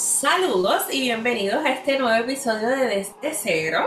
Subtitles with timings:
[0.00, 3.80] Saludos y bienvenidos a este nuevo episodio de Desde Cero.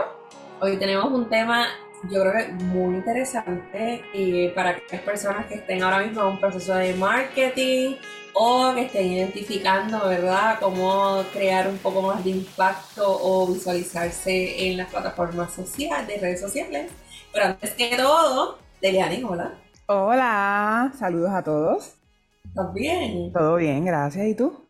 [0.60, 1.66] Hoy tenemos un tema,
[2.08, 6.38] yo creo que muy interesante y para aquellas personas que estén ahora mismo en un
[6.38, 7.96] proceso de marketing
[8.32, 14.76] o que estén identificando, ¿verdad?, cómo crear un poco más de impacto o visualizarse en
[14.76, 16.92] las plataformas sociales, de redes sociales.
[17.32, 19.54] Pero antes que todo, Deliani, hola.
[19.86, 21.96] Hola, saludos a todos.
[22.44, 23.32] ¿Estás bien?
[23.32, 24.28] Todo bien, gracias.
[24.28, 24.63] ¿Y tú?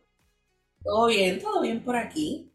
[0.85, 2.53] Todo bien, todo bien por aquí.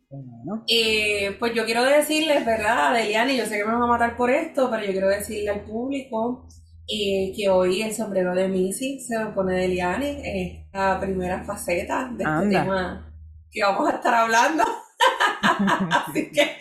[0.69, 3.37] Eh, pues yo quiero decirles, ¿verdad, Deliani?
[3.37, 6.47] Yo sé que me van a matar por esto, pero yo quiero decirle al público
[6.89, 12.09] eh, que hoy el sombrero de Missy se lo pone Deliani en esta primera faceta
[12.13, 13.13] de este tema
[13.51, 14.63] que vamos a estar hablando.
[15.91, 16.57] Así que,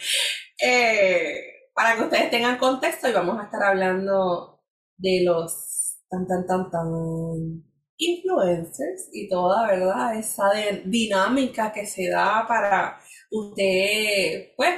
[0.59, 4.63] eh, para que ustedes tengan contexto, y vamos a estar hablando
[4.97, 7.68] de los tan, tan, tan, tan
[7.99, 10.17] influencers y toda, ¿verdad?
[10.17, 10.49] Esa
[10.85, 12.99] dinámica que se da para
[13.29, 14.75] usted, pues,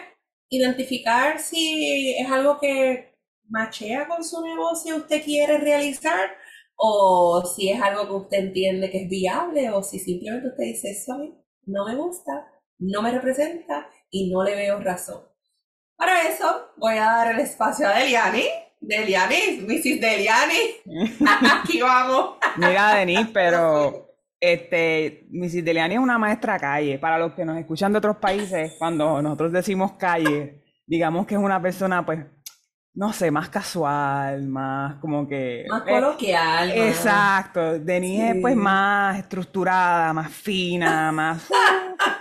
[0.50, 3.16] identificar si es algo que
[3.50, 6.32] machea con su negocio usted quiere realizar
[6.76, 10.92] o si es algo que usted entiende que es viable o si simplemente usted dice,
[10.92, 11.14] eso
[11.66, 12.48] no me gusta,
[12.80, 15.24] no me representa y no le veo razón.
[15.96, 18.46] Para eso voy a dar el espacio a Deliani
[18.82, 20.02] Deliani, Mrs.
[20.02, 20.82] Deliani.
[21.62, 22.38] Aquí vamos.
[22.58, 25.64] Mira, Denis, pero este, Mrs.
[25.64, 26.98] Deliani es una maestra calle.
[26.98, 31.42] Para los que nos escuchan de otros países, cuando nosotros decimos calle, digamos que es
[31.42, 32.26] una persona, pues,
[32.94, 35.66] no sé, más casual, más como que...
[35.70, 36.72] Más coloquial.
[36.72, 37.80] exacto.
[37.80, 41.48] Denise es pues más estructurada, más fina, más...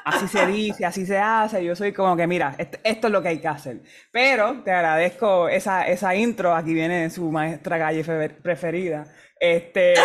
[0.04, 1.64] así se dice, así se hace.
[1.64, 3.82] Yo soy como que, mira, esto, es lo que hay que hacer.
[4.12, 6.54] Pero te agradezco esa, esa intro.
[6.54, 8.04] Aquí viene su maestra calle
[8.42, 9.06] preferida.
[9.38, 9.94] Este...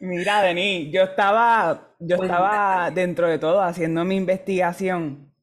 [0.00, 5.33] Mira, Denis, yo estaba, yo estaba dentro de todo haciendo mi investigación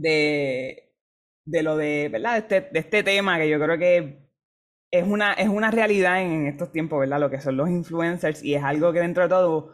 [0.00, 0.92] de,
[1.44, 2.38] de lo de, ¿verdad?
[2.38, 4.30] Este, de este, tema que yo creo que
[4.90, 7.20] es una, es una realidad en estos tiempos, ¿verdad?
[7.20, 9.72] Lo que son los influencers y es algo que dentro de todo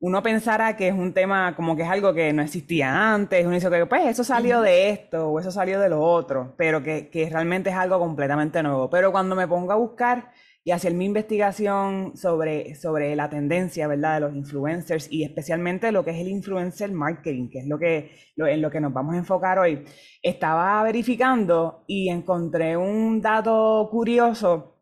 [0.00, 3.54] uno pensara que es un tema como que es algo que no existía antes, uno
[3.54, 7.08] dice que pues eso salió de esto o eso salió de lo otro, pero que,
[7.08, 8.90] que realmente es algo completamente nuevo.
[8.90, 10.30] Pero cuando me pongo a buscar
[10.66, 16.04] y hacer mi investigación sobre, sobre la tendencia, ¿verdad?, de los influencers y especialmente lo
[16.04, 19.18] que es el influencer marketing, que es lo que, en lo que nos vamos a
[19.18, 19.84] enfocar hoy.
[20.22, 24.80] Estaba verificando y encontré un dato curioso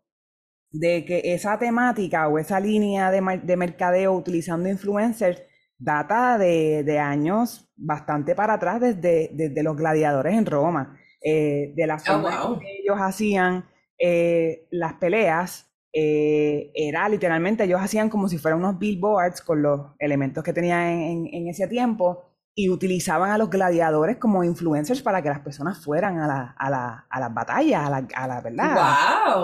[0.71, 5.43] de que esa temática o esa línea de, de mercadeo utilizando influencers
[5.77, 11.87] data de, de, años bastante para atrás, desde, desde los gladiadores en Roma, eh, de
[11.89, 13.67] las oh, forma que ellos hacían
[13.99, 19.81] eh, las peleas eh, era literalmente, ellos hacían como si fueran unos billboards con los
[19.99, 25.29] elementos que tenían en, ese tiempo y utilizaban a los gladiadores como influencers para que
[25.29, 28.77] las personas fueran a, la, a, la, a las batallas, a la, a la verdad,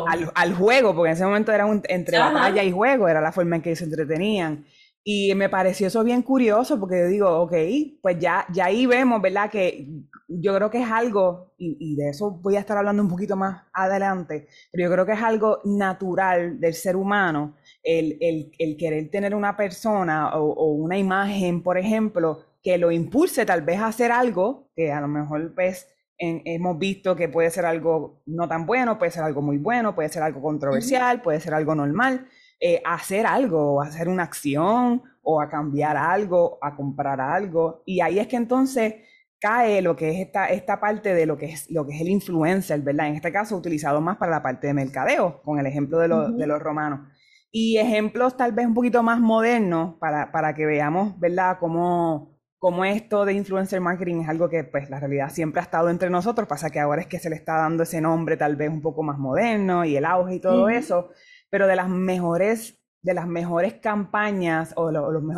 [0.09, 3.33] al, al, juego, porque en ese momento era un, entre batalla y juego, era la
[3.33, 4.65] forma en que se entretenían.
[5.11, 7.55] Y me pareció eso bien curioso porque yo digo, ok,
[8.03, 9.51] pues ya, ya ahí vemos, ¿verdad?
[9.51, 9.89] Que
[10.29, 13.65] yo creo que es algo, y, de eso voy a estar hablando un poquito más
[13.73, 18.19] adelante, pero yo creo que es algo natural del ser humano el,
[18.59, 23.79] el, querer tener una persona o, una imagen, por ejemplo, que lo impulse tal vez
[23.81, 28.47] a hacer algo que a lo mejor pues hemos visto que puede ser algo no
[28.47, 32.29] tan bueno, puede ser algo muy bueno, puede ser algo controversial, puede ser algo normal
[32.61, 37.83] eh, hacer algo, hacer una acción o a cambiar algo, a comprar algo.
[37.87, 38.95] Y ahí es que entonces
[39.41, 42.09] cae lo que es esta, esta parte de lo que es, lo que es el
[42.09, 43.09] influencer, ¿verdad?
[43.09, 46.47] En este caso utilizado más para la parte de mercadeo, con el ejemplo de, de
[46.47, 47.09] los romanos.
[47.51, 51.59] Y ejemplos tal vez un poquito más modernos para, para que veamos, ¿verdad?
[51.61, 55.91] Cómo, cómo esto de influencer marketing es algo que pues la realidad siempre ha estado
[55.91, 58.71] entre nosotros, pasa que ahora es que se le está dando ese nombre tal vez
[58.71, 61.11] un poco más moderno y el auge y todo eso,
[61.51, 64.91] pero de las mejores, de las mejores campañas o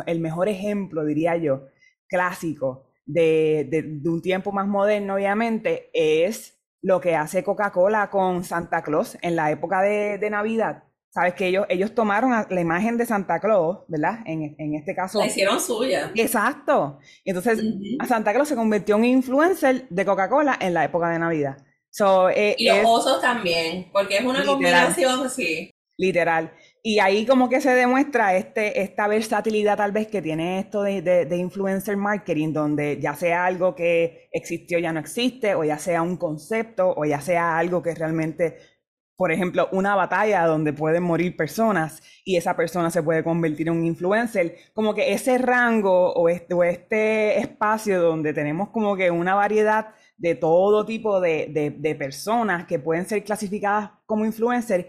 [0.05, 1.67] el mejor ejemplo, diría yo,
[2.07, 8.81] clásico de, de, un tiempo más moderno, obviamente, es lo que hace Coca-Cola con Santa
[8.83, 10.83] Claus en la época de, de, Navidad.
[11.13, 14.19] Sabes que ellos, ellos tomaron la imagen de Santa Claus, ¿verdad?
[14.25, 15.19] En, en este caso.
[15.19, 16.11] La hicieron suya.
[16.15, 16.99] Exacto.
[17.25, 17.61] Entonces,
[17.99, 21.57] a Santa Claus se convirtió en influencer de Coca-Cola en la época de Navidad.
[22.35, 26.53] Eh, y los osos también, porque es una combinación así literal.
[26.83, 31.01] Y ahí como que se demuestra este, esta versatilidad tal vez que tiene esto de,
[31.01, 36.01] de, influencer marketing, donde ya sea algo que existió ya no existe, o ya sea
[36.01, 38.57] un concepto, o ya sea algo que realmente
[39.21, 43.75] por ejemplo, una batalla donde pueden morir personas y esa persona se puede convertir en
[43.75, 49.11] un influencer, como que ese rango o este, o este espacio donde tenemos como que
[49.11, 54.87] una variedad de todo tipo de, de, personas que pueden ser clasificadas como influencers.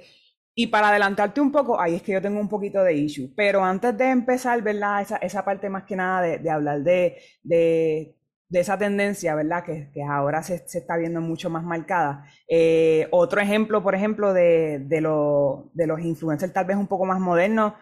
[0.55, 3.31] Y para adelantarte un poco, ahí es que yo tengo un poquito de issue.
[3.37, 5.03] Pero antes de empezar, ¿verdad?
[5.03, 8.17] Esa, esa parte más que nada de, de hablar de,
[8.53, 9.65] de esa tendencia, ¿verdad?
[9.65, 12.27] Que, que ahora se, se, está viendo mucho más marcada.
[12.47, 17.07] Eh, otro ejemplo, por ejemplo, de, de, lo, de, los influencers tal vez un poco
[17.07, 17.73] más modernos,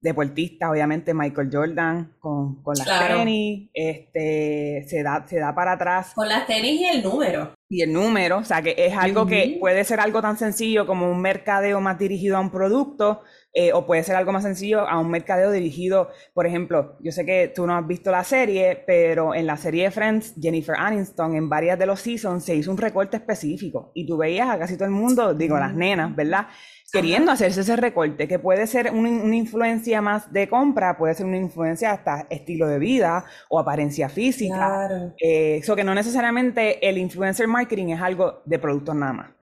[0.00, 6.12] deportistas, obviamente Michael Jordan con, con las tenis, este, se, da, se da para atrás.
[6.14, 7.52] Con las tenis y el número.
[7.68, 11.10] Y el número, o sea que es algo que puede ser algo tan sencillo como
[11.10, 13.22] un mercadeo más dirigido a un producto,
[13.58, 17.24] eh, o puede ser algo más sencillo a un mercadeo dirigido, por ejemplo, yo sé
[17.24, 21.34] que tú no has visto la serie, pero en la serie de Friends, Jennifer Aniston,
[21.34, 24.74] en varias de los seasons se hizo un recorte específico y tú veías a casi
[24.74, 26.48] todo el mundo, digo, las nenas, ¿verdad?
[26.92, 31.38] Queriendo hacerse ese recorte, que puede ser una, influencia más de compra, puede ser una
[31.38, 34.54] influencia hasta estilo de vida o apariencia física.
[34.54, 35.14] Claro.
[35.16, 39.36] Eso eh, que no necesariamente el influencer marketing es algo de productos nada más.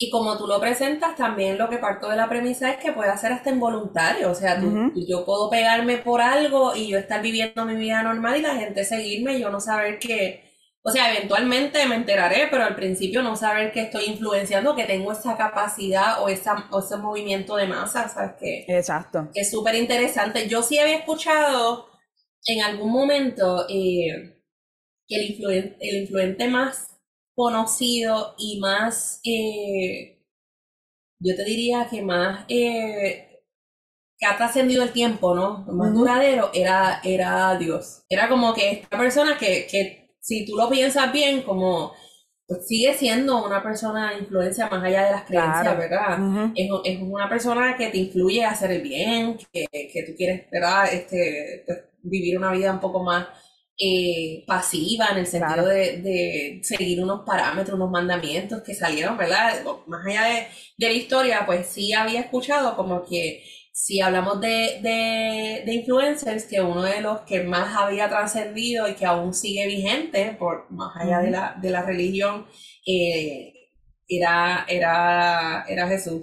[0.00, 3.16] Y como tú lo presentas, también lo que parto de la premisa es que puede
[3.18, 4.30] ser hasta involuntario.
[4.30, 4.62] O sea,
[4.94, 8.84] yo puedo pegarme por algo y yo estar viviendo mi vida normal y la gente
[8.84, 10.52] seguirme y yo no saber que,
[10.82, 15.10] o sea, eventualmente me enteraré, pero al principio no saber que estoy influenciando, que tengo
[15.10, 18.36] esa capacidad o, esa, ese movimiento de masa, ¿sabes?
[18.38, 19.28] Que, Exacto.
[19.34, 20.46] Que es súper interesante.
[20.46, 21.88] Yo sí había escuchado
[22.46, 24.38] en algún momento eh,
[25.08, 26.97] que el, el influente más
[27.38, 30.18] conocido y más, eh,
[31.20, 33.44] yo te diría que más, eh,
[34.18, 35.64] que ha trascendido el tiempo, ¿no?
[35.68, 38.02] Más duradero era, era Dios.
[38.08, 41.92] Era como que esta persona que, que si tú lo piensas bien, como
[42.48, 46.18] pues sigue siendo una persona de influencia más allá de las creencias, ¿verdad?
[46.56, 50.50] es, es, una persona que te influye a hacer el bien, que, que tú quieres,
[50.50, 50.92] ¿verdad?
[50.92, 53.28] Este, pues, vivir una vida un poco más
[53.80, 59.62] eh, pasiva en el sentido de, seguir unos parámetros, unos mandamientos que salieron, ¿verdad?
[59.86, 66.44] Más allá de, la historia, pues sí había escuchado como que si hablamos de, influencers,
[66.46, 70.96] que uno de los que más había trascendido y que aún sigue vigente, por más
[70.96, 72.46] allá de, la, de la religión,
[72.84, 73.57] eh,
[74.08, 76.22] era, era, era Jesús.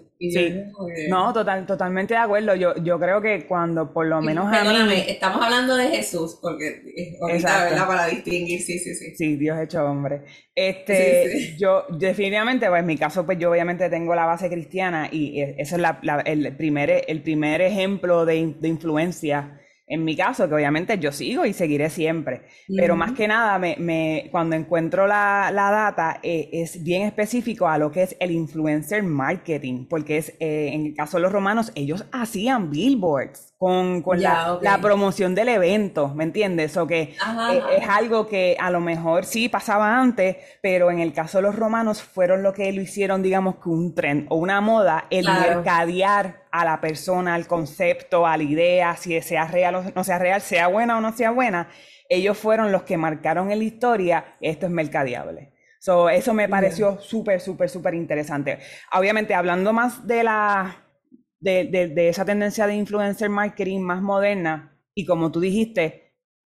[1.08, 2.56] No, total, totalmente de acuerdo.
[2.56, 5.04] Yo, yo creo que cuando por lo menos a mí...
[5.08, 6.82] estamos hablando de Jesús, porque
[7.22, 7.88] ahorita, ¿verdad?
[7.88, 9.16] Para distinguir, sí, sí, sí.
[9.16, 10.24] Sí, Dios hecho hombre.
[10.56, 15.42] Este, yo definitivamente, pues en mi caso, pues yo obviamente tengo la base cristiana y
[15.42, 20.48] e, ese es la, el, primer, el primer ejemplo de, de influencia en mi caso,
[20.50, 22.44] que obviamente yo sigo y seguiré siempre,
[22.76, 27.68] pero más que nada, me, me, cuando encuentro la, la data, eh, es bien específico
[27.68, 31.32] a lo que es el influencer marketing, porque es, eh, en el caso de los
[31.32, 36.78] romanos, ellos hacían billboards con, con la, la, promoción del evento, ¿me entiendes?
[36.78, 41.14] O que eh, es algo que a lo mejor sí pasaba antes, pero en el
[41.14, 44.62] caso de los romanos fueron lo que lo hicieron, digamos, que un tren o una
[44.62, 49.84] moda, el mercadear a la persona, al concepto, a la idea, si sea real o
[49.96, 51.68] no sea real, sea buena o no sea buena,
[52.08, 55.54] ellos fueron los que marcaron en la historia, esto es mercadeable.
[55.80, 58.60] So, eso me pareció súper, súper, súper interesante.
[58.94, 60.85] Obviamente, hablando más de la
[61.46, 64.78] de, esa tendencia de influencer marketing más moderna.
[64.96, 66.14] Y como tú dijiste,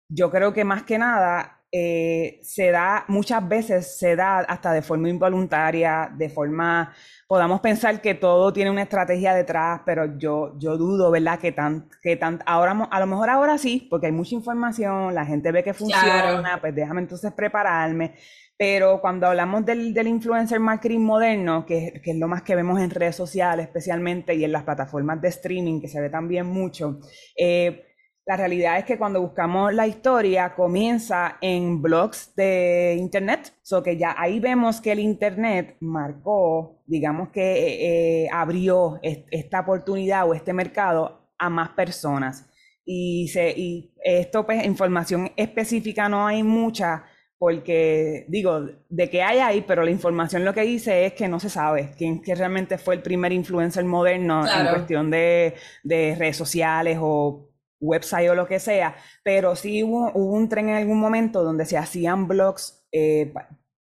[0.09, 4.83] yo creo que más que nada eh, se da, muchas veces se da hasta de
[4.83, 6.93] forma involuntaria, de forma,
[7.29, 11.39] podamos pensar que todo tiene una estrategia detrás, pero yo, yo dudo, ¿verdad?
[11.39, 15.25] Que tan, que tan, ahora, a lo mejor ahora sí, porque hay mucha información, la
[15.25, 18.17] gente ve que funciona, pues déjame entonces prepararme,
[18.61, 22.79] pero cuando hablamos del, del influencer marketing moderno, que, que, es lo más que vemos
[22.79, 27.01] en redes sociales especialmente y en las plataformas de streaming, que se ve también mucho,
[27.39, 27.87] eh,
[28.27, 33.97] la realidad es que cuando buscamos la historia comienza en blogs de internet, so que
[33.97, 40.35] ya ahí vemos que el internet marcó, digamos que eh, eh, abrió esta oportunidad o
[40.35, 42.47] este mercado a más personas.
[42.85, 47.05] Y, se, y esto, pues, información específica no hay mucha,
[47.41, 51.41] porque digo, de que hay ahí, pero la información lo que dice es que no
[51.41, 56.37] se sabe quién que realmente fue el primer influencer moderno en cuestión de, de, redes
[56.37, 57.49] sociales o
[57.81, 58.95] website o lo que sea,
[59.25, 63.33] pero sí hubo, un tren en algún momento donde se hacían blogs eh,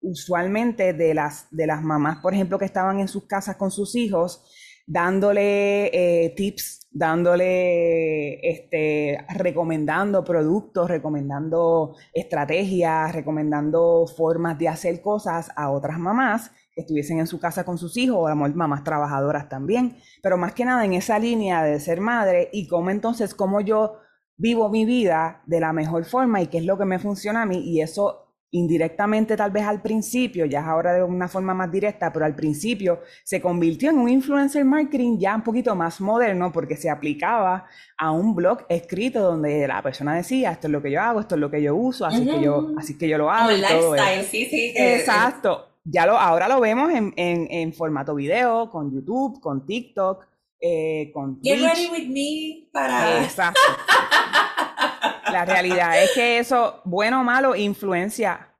[0.02, 3.96] usualmente de las, de las mamás, por ejemplo, que estaban en sus casas con sus
[3.96, 4.44] hijos,
[4.88, 15.70] dándole eh, tips dándole, este, recomendando productos, recomendando estrategias, recomendando formas de hacer cosas a
[15.70, 20.36] otras mamás que estuviesen en su casa con sus hijos, o mamás trabajadoras también, pero
[20.36, 23.98] más que nada en esa línea de ser madre y cómo entonces, cómo yo
[24.36, 27.46] vivo mi vida de la mejor forma y qué es lo que me funciona a
[27.46, 31.70] mí y eso indirectamente tal vez al principio, ya es ahora de una forma más
[31.70, 36.50] directa, pero al principio se convirtió en un influencer marketing ya un poquito más moderno
[36.50, 37.66] porque se aplicaba
[37.98, 41.34] a un blog escrito donde la persona decía, esto es lo que yo hago, esto
[41.34, 43.50] es lo que yo uso, así que yo así que yo lo hago.
[43.50, 44.72] el lifestyle, sí, sí.
[44.74, 45.66] Exacto.
[45.84, 50.26] Ya lo, ahora lo vemos en, en, formato video, con YouTube, con TikTok,
[50.60, 53.22] eh, con Get ready with me para...
[53.24, 53.60] Exacto.
[55.32, 58.54] La realidad es que eso, bueno o malo, influencia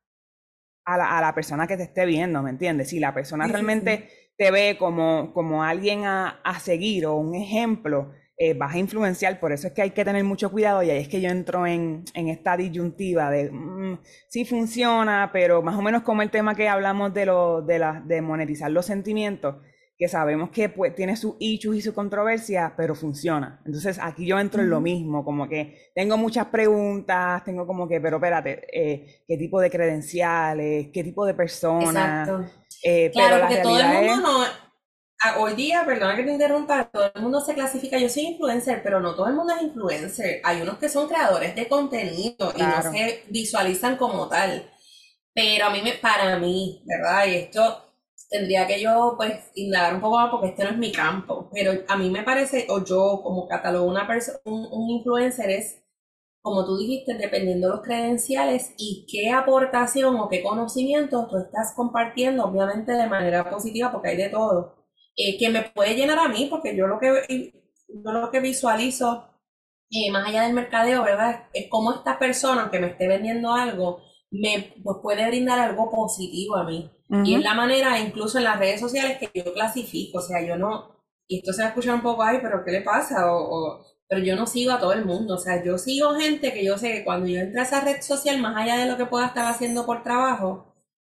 [0.85, 2.89] a la, a la persona que te esté viendo, ¿me entiendes?
[2.89, 8.13] Si la persona realmente te ve como, como alguien a, a, seguir o un ejemplo,
[8.37, 9.41] eh, vas a influenciar.
[9.41, 11.67] Por eso es que hay que tener mucho cuidado y ahí es que yo entro
[11.67, 13.99] en, en esta disyuntiva de mm,
[14.29, 18.01] sí funciona, pero más o menos como el tema que hablamos de, lo, de, la,
[18.07, 19.57] de monetizar los sentimientos
[19.99, 23.61] que sabemos que pues, tiene sus issues y su controversia, pero funciona.
[23.67, 28.01] Entonces aquí yo entro en lo mismo, como que tengo muchas preguntas, tengo como que,
[28.01, 30.89] pero espérate, eh, ¿qué tipo de credenciales?
[30.93, 32.23] ¿Qué tipo de persona?
[32.23, 32.49] Exacto.
[32.85, 34.69] Eh, claro, porque todo el mundo no...
[35.39, 39.01] Hoy día, perdona que te interrumpa, todo el mundo se clasifica, yo soy influencer, pero
[39.01, 40.41] no todo el mundo es influencer.
[40.45, 44.71] Hay unos que son creadores de contenido y no se visualizan como tal.
[45.35, 47.27] Pero a mí, me, para mí, ¿verdad?
[47.27, 47.88] Y esto
[48.29, 51.73] tendría que yo pues indagar un poco más porque este no es mi campo, pero
[51.89, 55.83] a mí me parece, o yo como catalogo una persona, un, influencer es,
[56.43, 61.73] como tú dijiste, dependiendo de los credenciales y qué aportación o qué conocimiento tú estás
[61.75, 64.77] compartiendo, obviamente de manera positiva porque hay de todo,
[65.17, 67.53] eh, que me puede llenar a mí porque yo lo que,
[67.89, 69.29] yo lo que visualizo
[69.91, 71.49] eh, más allá del mercadeo, ¿verdad?
[71.55, 76.57] Es cómo esta persona que me esté vendiendo algo me pues, puede brindar algo positivo
[76.57, 76.91] a mí.
[77.25, 80.19] Y es la manera, incluso en las redes sociales, que yo clasifico.
[80.19, 82.73] O sea, yo no, y esto se va a escuchar un poco, ay, pero ¿qué
[82.73, 83.33] le pasa?
[83.33, 85.35] O, pero yo no sigo a todo el mundo.
[85.35, 88.03] O sea, yo sigo gente que yo sé que cuando yo entro a esa red
[88.03, 90.75] social, más allá de lo que pueda estar haciendo por trabajo,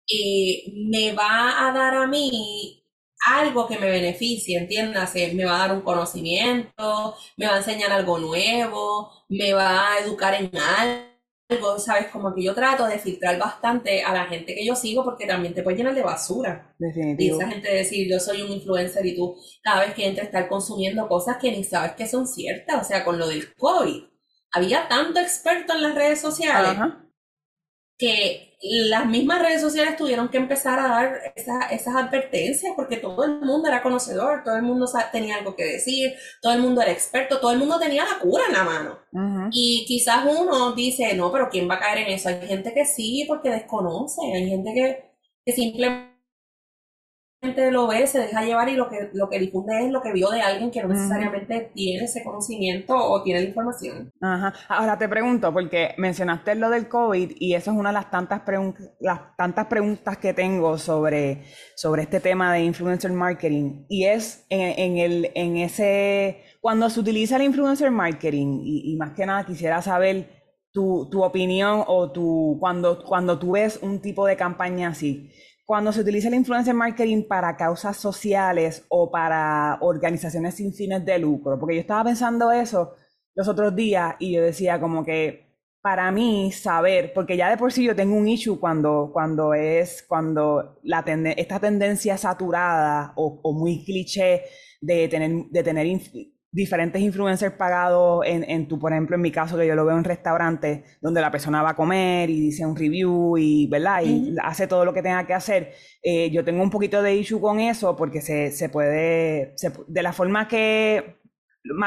[0.07, 2.83] eh, me va a dar a mí
[3.25, 7.91] algo que me beneficie, entiéndase, me va a dar un conocimiento, me va a enseñar
[7.91, 11.08] algo nuevo, me va a educar en algo
[11.49, 12.07] algo, ¿sabes?
[12.07, 15.53] Como que yo trato de filtrar bastante a la gente que yo sigo porque también
[15.53, 16.73] te puede llenar de basura.
[16.77, 17.37] Definitivo.
[17.37, 20.47] Y esa gente decir, yo soy un influencer y tú cada vez que entras estar
[20.47, 22.81] consumiendo cosas que ni sabes que son ciertas.
[22.81, 24.03] O sea, con lo del COVID,
[24.51, 26.77] había tanto experto en las redes sociales
[27.99, 33.41] que las mismas redes sociales tuvieron que empezar a dar esas advertencias porque todo el
[33.41, 37.39] mundo era conocedor, todo el mundo tenía algo que decir, todo el mundo era experto,
[37.39, 38.99] todo el mundo tenía la cura en la mano.
[39.51, 42.29] Y quizás uno dice, no, pero ¿quién va a caer en eso?
[42.29, 45.11] Hay gente que sí porque desconoce, hay gente que,
[45.45, 46.08] que simplemente
[47.41, 50.29] lo ve, se deja llevar y lo que, lo que difunde es lo que vio
[50.29, 54.11] de alguien que no necesariamente tiene ese conocimiento o tiene la información.
[54.21, 54.53] Ajá.
[54.67, 58.41] Ahora te pregunto, porque mencionaste lo del COVID y eso es una de las tantas,
[58.99, 61.43] las tantas preguntas que tengo sobre,
[61.75, 67.37] sobre este tema de influencer marketing y es en, el, en ese, cuando se utiliza
[67.37, 70.27] el influencer marketing y, más que nada quisiera saber
[70.71, 75.29] tu, tu opinión o tu, cuando, cuando tú ves un tipo de campaña así
[75.69, 81.19] cuando se utiliza el influencer marketing para causas sociales o para organizaciones sin fines de
[81.19, 82.95] lucro, porque yo estaba pensando eso
[83.35, 87.71] los otros días y yo decía como que para mí saber, porque ya de por
[87.71, 91.05] sí yo tengo un issue cuando, cuando es, cuando la
[91.37, 94.45] esta tendencia saturada o, o muy cliché
[94.81, 95.85] de tener, de tener
[96.51, 99.97] diferentes influencers pagados en, en tu, por ejemplo, en mi caso, que yo lo veo
[99.97, 104.01] en restaurantes donde la persona va a comer y dice un review y, ¿verdad?
[104.03, 105.73] Y hace todo lo que tenga que hacer.
[106.01, 109.55] Eh, yo tengo un poquito de issue con eso porque se, se puede,
[109.87, 111.17] de la forma que...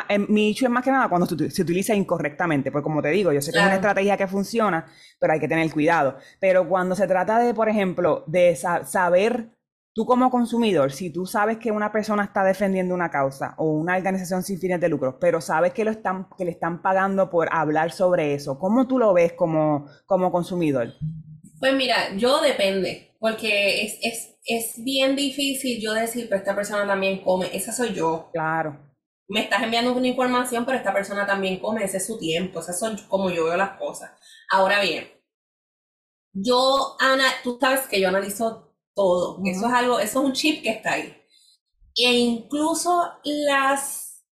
[0.08, 3.32] Eh, mi issue es más que nada cuando se utiliza incorrectamente, porque como te digo,
[3.32, 4.86] yo sé que es una estrategia que funciona,
[5.18, 6.18] pero hay que tener cuidado.
[6.40, 9.48] Pero cuando se trata de, por ejemplo, de saber
[9.94, 13.94] Tú como consumidor, si tú sabes que una persona está defendiendo una causa o una
[13.94, 17.48] organización sin fines de lucro, pero sabes que, lo están, que le están pagando por
[17.52, 20.94] hablar sobre eso, ¿cómo tú lo ves como, como consumidor?
[21.60, 26.86] Pues mira, yo depende, porque es, es, es bien difícil yo decir, pero esta persona
[26.86, 28.30] también come, esa soy yo.
[28.32, 28.78] Claro.
[29.28, 32.78] Me estás enviando una información, pero esta persona también come, ese es su tiempo, esas
[32.78, 34.10] son como yo veo las cosas.
[34.50, 35.06] Ahora bien,
[36.32, 39.40] yo, Ana, tú sabes que yo analizo todo.
[39.44, 41.16] Eso es algo, eso es un chip que está ahí.
[41.94, 44.24] E incluso las,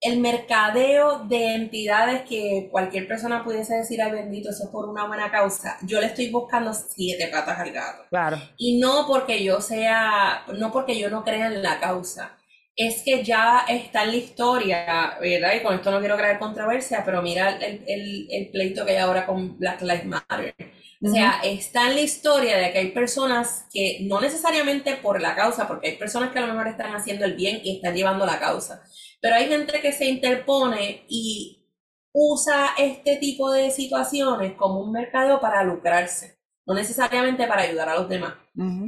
[0.00, 5.06] el mercadeo de entidades que cualquier persona pudiese decir, ay bendito, eso es por una
[5.06, 8.04] buena causa, yo le estoy buscando siete patas al gato.
[8.08, 8.38] Claro.
[8.56, 12.38] Y no porque yo sea, no porque yo no crea en la causa,
[12.78, 15.54] es que ya está en la historia, ¿verdad?
[15.56, 18.98] Y con esto no quiero crear controversia, pero mira el, el, el pleito que hay
[18.98, 20.54] ahora con Black Lives Matter.
[21.00, 25.36] O sea, está en la historia de que hay personas que no necesariamente por la
[25.36, 28.26] causa, porque hay personas que a lo mejor están haciendo el bien y están llevando
[28.26, 28.82] la causa,
[29.20, 31.64] pero hay gente que se interpone y
[32.12, 37.94] usa este tipo de situaciones como un mercado para lucrarse, no necesariamente para ayudar a
[37.96, 38.34] los demás.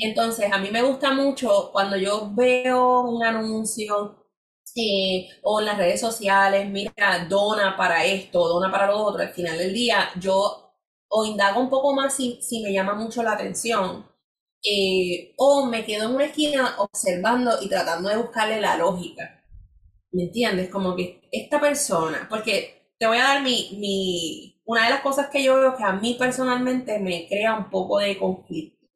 [0.01, 4.27] Entonces, a mí me gusta mucho cuando yo veo un anuncio
[4.75, 9.33] eh, o en las redes sociales, mira, dona para esto, dona para lo otro, al
[9.33, 10.70] final del día yo
[11.11, 14.07] o indago un poco más si, si me llama mucho la atención.
[14.63, 19.43] Eh, o me quedo en una esquina observando y tratando de buscarle la lógica.
[20.13, 20.71] ¿Me entiendes?
[20.71, 25.29] Como que esta persona, porque te voy a dar mi, mi, una de las cosas
[25.31, 28.87] que yo veo que a mí personalmente me crea un poco de conflicto.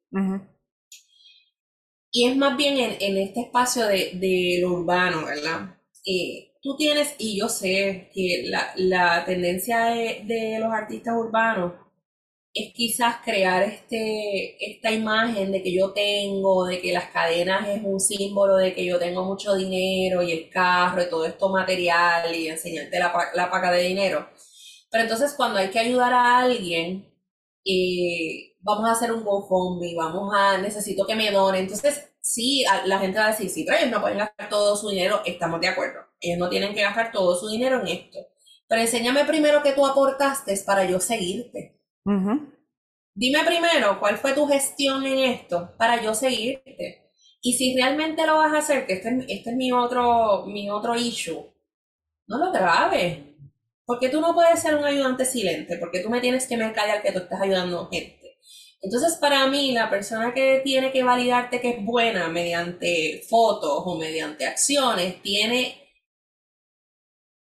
[2.11, 5.77] Y es más bien en, este espacio de, lo urbano, ¿verdad?
[6.05, 11.73] Eh, tú tienes, y yo sé que la, la tendencia de, de los artistas urbanos
[12.55, 17.81] es quizás crear este, esta imagen de que yo tengo, de que las cadenas es
[17.83, 22.33] un símbolo de que yo tengo mucho dinero y el carro y todo esto material
[22.35, 24.29] y enseñarte la, la paca de dinero.
[24.91, 27.13] Pero entonces cuando hay que ayudar a alguien,
[27.65, 31.63] eh, vamos a hacer un GoFundMe, vamos a, necesito que me donen.
[31.63, 34.89] Entonces, sí, la gente va a decir, sí, pero ellos no pueden gastar todo su
[34.89, 36.01] dinero, estamos de acuerdo.
[36.19, 38.19] Ellos no tienen que gastar todo su dinero en esto.
[38.67, 41.74] Pero enséñame primero que tú aportaste para yo seguirte.
[43.13, 47.09] Dime primero cuál fue tu gestión en esto para yo seguirte.
[47.41, 50.95] Y si realmente lo vas a hacer, que este, este es mi otro, mi otro
[50.95, 51.53] issue,
[52.27, 53.19] no lo grabes.
[53.85, 57.11] Porque tú no puedes ser un ayudante silente, porque tú me tienes que mercadear que
[57.11, 58.39] tú estás ayudando gente.
[58.81, 63.97] Entonces, para mí, la persona que tiene que validarte que es buena mediante fotos o
[63.97, 65.84] mediante acciones, tiene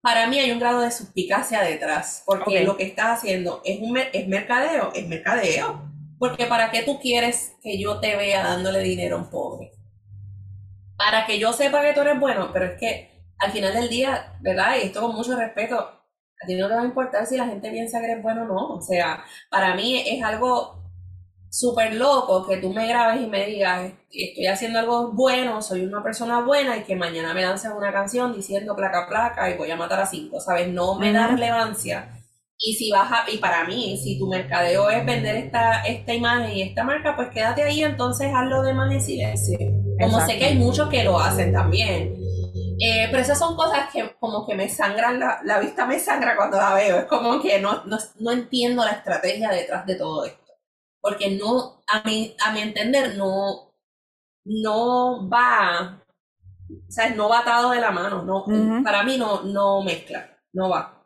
[0.03, 3.99] para mí hay un grado de suspicacia detrás, porque lo que estás haciendo es, un,
[3.99, 5.89] es mercadeo, es mercadeo.
[6.19, 9.73] Porque ¿para qué tú quieres que yo te vea dándole dinero a un pobre?
[10.97, 14.37] Para que yo sepa que tú eres bueno, pero es que al final del día,
[14.41, 14.77] ¿verdad?
[14.77, 17.71] Y esto con mucho respeto, a ti no te va a importar si la gente
[17.71, 18.69] piensa que eres bueno o no.
[18.75, 20.80] O sea, para mí es algo
[21.51, 26.03] súper loco que tú me grabes y me digas, estoy haciendo algo bueno, soy una
[26.03, 29.77] persona buena y que mañana me lances una canción diciendo placa placa y voy a
[29.77, 30.69] matar a cinco, ¿sabes?
[30.69, 32.17] No me da relevancia.
[32.57, 36.53] Y si vas a, y para mí, si tu mercadeo es vender esta, esta imagen
[36.53, 39.59] y esta marca, pues quédate ahí, entonces haz lo demás en silencio.
[39.99, 42.15] Como sé que hay muchos que lo hacen también.
[42.83, 46.37] Eh, pero esas son cosas que como que me sangran, la, la, vista me sangra
[46.37, 46.99] cuando la veo.
[46.99, 50.40] Es como que no, no, no entiendo la estrategia detrás de todo esto
[51.01, 53.73] porque no, a mi, a mi entender, no,
[54.45, 56.03] no va,
[56.71, 58.45] o sea, no va atado de la mano, no,
[58.85, 61.05] para mí no, no mezcla, no va.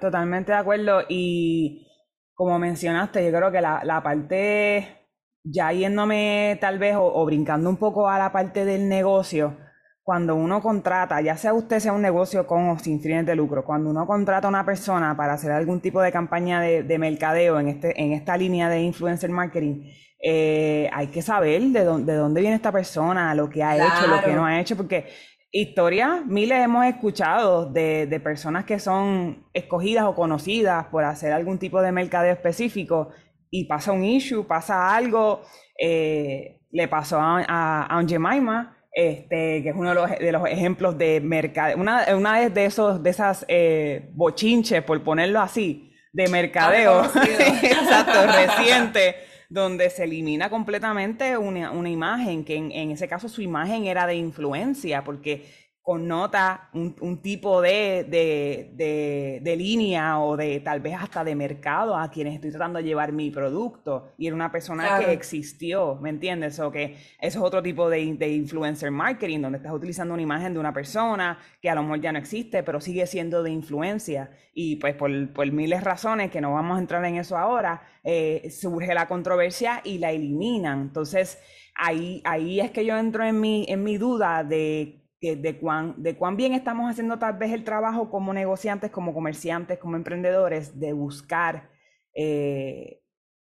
[0.00, 1.86] totalmente de acuerdo y
[2.34, 5.08] como mencionaste, yo creo que la, la parte,
[5.44, 9.56] ya yéndome tal vez o brincando un poco a la parte del negocio,
[10.02, 13.64] cuando uno contrata, ya sea usted sea un negocio con o sin fines de lucro,
[13.64, 17.68] cuando uno contrata a una persona para hacer algún tipo de campaña de, mercadeo en,
[17.68, 22.40] este, en esta línea de influencer marketing, eh, hay que saber de, dónde, de dónde
[22.40, 25.06] viene esta persona, lo que ha hecho, lo que no ha hecho, porque
[25.52, 31.58] historias, miles hemos escuchado de, de, personas que son escogidas o conocidas por hacer algún
[31.58, 33.10] tipo de mercadeo específico
[33.50, 35.42] y pasa un issue, pasa algo,
[35.78, 40.32] eh, le pasó a, a, a un Jemima, este, que es uno de los, de
[40.32, 45.92] los ejemplos de mercadeo, una, una de, esos, de esas eh, bochinches, por ponerlo así,
[46.12, 49.16] de mercadeo, exacto, reciente,
[49.48, 54.06] donde se elimina completamente una, una imagen, que en, en, ese caso su imagen era
[54.06, 55.46] de influencia, porque
[55.82, 61.96] connota un, un tipo de, de, de, línea o de tal vez hasta de mercado
[61.96, 64.12] a quienes estoy tratando de llevar mi producto.
[64.16, 66.60] Y era una persona que existió, ¿me entiendes?
[66.60, 70.60] O que eso es otro tipo de, influencer marketing, donde estás utilizando una imagen de
[70.60, 74.30] una persona que a lo mejor ya no existe, pero sigue siendo de influencia.
[74.54, 78.48] Y pues por, por miles razones, que no vamos a entrar en eso ahora, eh,
[78.50, 80.80] surge la controversia y la eliminan.
[80.80, 81.40] Entonces,
[81.74, 86.16] ahí, ahí es que yo entro en mi, en mi duda de de cuán, de
[86.16, 90.92] cuán bien estamos haciendo tal vez el trabajo como negociantes, como comerciantes, como emprendedores, de
[90.92, 91.70] buscar
[92.12, 93.00] eh,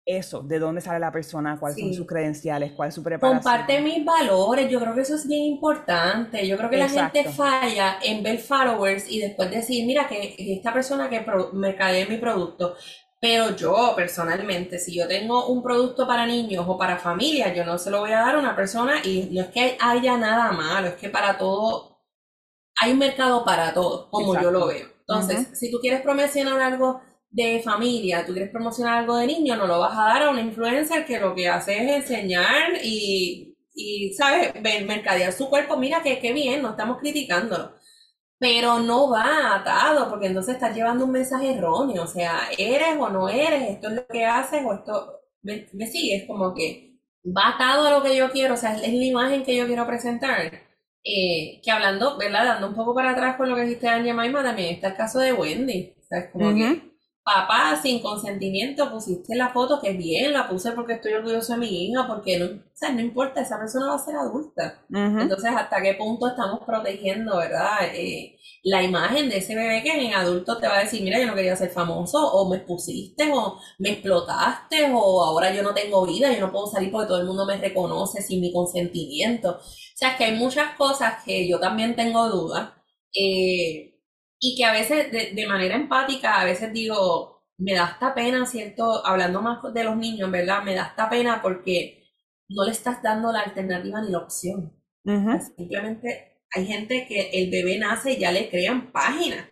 [0.06, 3.44] eso, de dónde sale la persona, cuáles son sus credenciales, cuál es su preparación.
[3.44, 6.48] Comparte mis valores, yo creo que eso es bien importante.
[6.48, 10.72] Yo creo que la gente falla en ver followers y después decir, mira, que, esta
[10.72, 12.76] persona que mercadea mi producto.
[13.20, 17.78] Pero yo personalmente, si yo tengo un producto para niños o para familias, yo no
[17.80, 20.88] se lo voy a dar a una persona y no es que haya nada malo,
[20.90, 22.00] es que para todo,
[22.80, 24.88] hay un mercado para todo, como yo lo veo.
[25.02, 29.68] Entonces, si tú quieres promocionar algo de familia, tú quieres promocionar algo de niño, no
[29.68, 34.14] lo vas a dar a una influencer que lo que hace es enseñar y, y
[34.14, 34.54] ¿sabes?
[34.62, 35.78] Mercadear su cuerpo.
[35.78, 37.74] Mira que, qué bien, no estamos criticándolo.
[38.40, 42.04] Pero no va atado, porque entonces estás llevando un mensaje erróneo.
[42.04, 45.22] O sea, eres o no eres, esto es lo que haces o esto.
[45.42, 48.94] Me, me sigues como que va atado a lo que yo quiero, o sea, es
[48.94, 50.52] la imagen que yo quiero presentar.
[51.04, 52.46] Eh, que hablando, ¿verdad?
[52.46, 55.20] Dando un poco para atrás con lo que dijiste Anja Maima, también está el caso
[55.20, 55.96] de Wendy.
[56.10, 56.32] Es
[57.28, 61.68] papá, sin consentimiento, pusiste la foto, que bien, la puse porque estoy orgulloso de mi
[61.68, 64.82] hija, porque no, o sea, no importa, esa persona va a ser adulta.
[64.90, 67.80] Entonces, ¿hasta qué punto estamos protegiendo, verdad?
[67.94, 71.28] Eh, la imagen de ese bebé que en adulto te va a decir, mira, yo
[71.28, 76.06] no quería ser famoso, o me expusiste, o me explotaste, o ahora yo no tengo
[76.06, 79.52] vida, yo no puedo salir porque todo el mundo me reconoce sin mi consentimiento.
[79.52, 79.60] O
[79.96, 82.70] sea, es que hay muchas cosas que yo también tengo dudas.
[83.14, 83.97] Eh,
[84.40, 89.06] y que a veces de, manera empática, a veces digo, me da esta pena, ¿cierto?
[89.06, 90.64] Hablando más de los niños, ¿verdad?
[90.64, 92.04] Me da esta pena porque
[92.50, 94.74] no le estás dando la alternativa ni la opción.
[95.56, 99.50] Simplemente hay gente que el bebé nace y ya le crean páginas.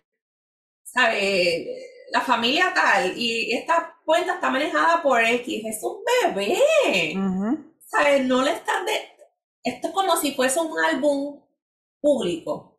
[0.84, 1.66] ¿Sabe?
[2.12, 5.62] La familia tal y esta cuenta está manejada por X.
[5.64, 6.02] Es un
[6.34, 7.14] bebé.
[7.86, 8.24] ¿Sabes?
[8.24, 8.92] No le estás de...
[9.64, 11.42] Esto es como si fuese un álbum
[12.00, 12.75] público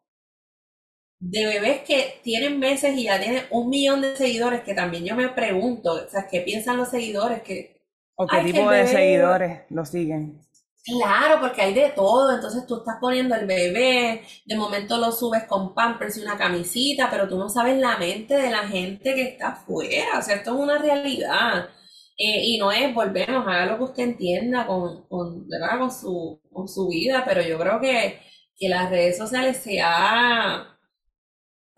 [1.20, 5.16] de bebés que tienen meses y ya tienen un millón de seguidores, que también yo
[5.16, 7.42] me pregunto, o sea, ¿qué piensan los seguidores?
[7.42, 7.82] Que,
[8.16, 10.40] ¿O qué tipo de seguidores lo siguen?
[10.86, 15.44] Claro, porque hay de todo, entonces tú estás poniendo el bebé, de momento lo subes
[15.44, 19.24] con pampers y una camisita, pero tú no sabes la mente de la gente que
[19.24, 21.70] está afuera, o sea, esto es una realidad.
[22.18, 25.78] Eh, y no es, volvemos, haga lo que usted entienda con, con, ¿verdad?
[25.80, 28.20] con, su, con su vida, pero yo creo que,
[28.58, 30.77] que las redes sociales se ha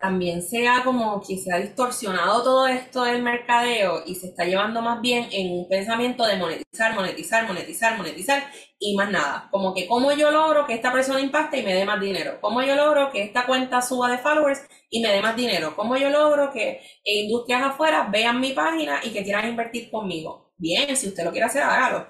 [0.00, 4.80] también sea como que se ha distorsionado todo esto del mercadeo y se está llevando
[4.80, 8.44] más bien en un pensamiento de monetizar, monetizar, monetizar, monetizar
[8.78, 9.48] y más nada.
[9.50, 12.38] Como que cómo yo logro que esta persona impacte y me dé más dinero.
[12.40, 15.76] Cómo yo logro que esta cuenta suba de followers y me dé más dinero.
[15.76, 20.54] Cómo yo logro que industrias afuera vean mi página y que quieran invertir conmigo.
[20.56, 22.08] Bien, si usted lo quiere hacer, hágalo.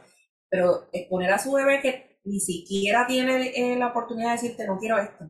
[0.48, 4.78] Pero exponer a su bebé que ni siquiera tiene eh, la oportunidad de decirte no
[4.78, 5.28] quiero esto.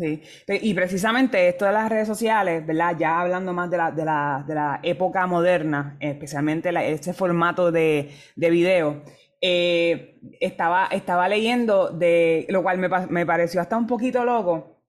[0.00, 0.22] Sí,
[0.62, 2.96] y precisamente esto de las redes sociales, ¿verdad?
[2.98, 8.10] Ya hablando más de la, de la, de la época moderna, especialmente este formato de,
[8.34, 9.02] de video,
[9.42, 14.82] eh, estaba, estaba leyendo de, lo cual me, me pareció hasta un poquito loco,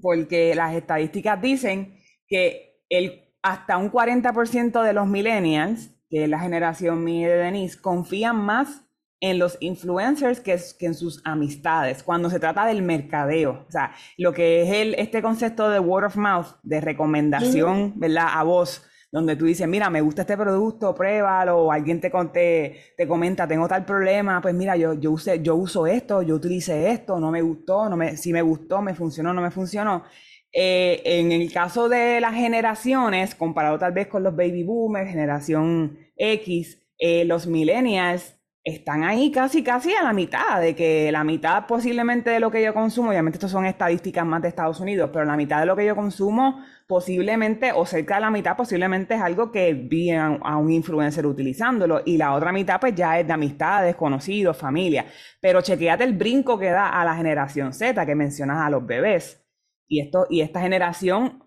[0.00, 1.96] porque las estadísticas dicen
[2.28, 7.80] que el, hasta un 40% de los millennials, que es la generación mía de Denise,
[7.80, 8.85] confían más
[9.20, 13.64] en los influencers que, que, en sus amistades, cuando se trata del mercadeo.
[13.66, 18.28] O sea, lo que es el, este concepto de word of mouth, de recomendación, ¿verdad?
[18.32, 22.76] A voz, donde tú dices, mira, me gusta este producto, pruébalo, o alguien te, te,
[22.96, 26.90] te comenta, tengo tal problema, pues mira, yo, yo, usé, yo uso esto, yo utilicé
[26.90, 30.04] esto, no me gustó, no me, si me gustó, me funcionó, no me funcionó.
[30.52, 35.98] Eh, en el caso de las generaciones, comparado tal vez con los baby boomers, generación
[36.16, 38.35] X, eh, los millennials,
[38.66, 42.64] están ahí casi, casi a la mitad, de que la mitad posiblemente de lo que
[42.64, 45.76] yo consumo, obviamente estas son estadísticas más de Estados Unidos, pero la mitad de lo
[45.76, 50.56] que yo consumo posiblemente, o cerca de la mitad posiblemente es algo que vi a,
[50.56, 55.06] un influencer utilizándolo, y la otra mitad pues ya es de amistades, conocidos, familia.
[55.40, 59.46] Pero chequeate el brinco que da a la generación Z, que mencionas a los bebés.
[59.86, 61.45] Y, esto, y esta generación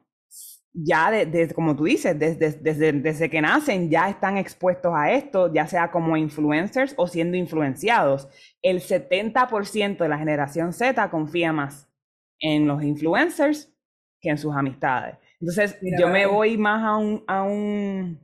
[0.84, 5.52] ya desde, como tú dices, desde, desde, desde, que nacen ya están expuestos a esto,
[5.54, 8.28] ya sea como influencers o siendo influenciados.
[8.62, 11.89] El 70% de la generación Z confía más
[12.39, 13.74] en los influencers
[14.22, 15.18] que en sus amistades.
[15.39, 18.20] Entonces, yo me voy más a un, a un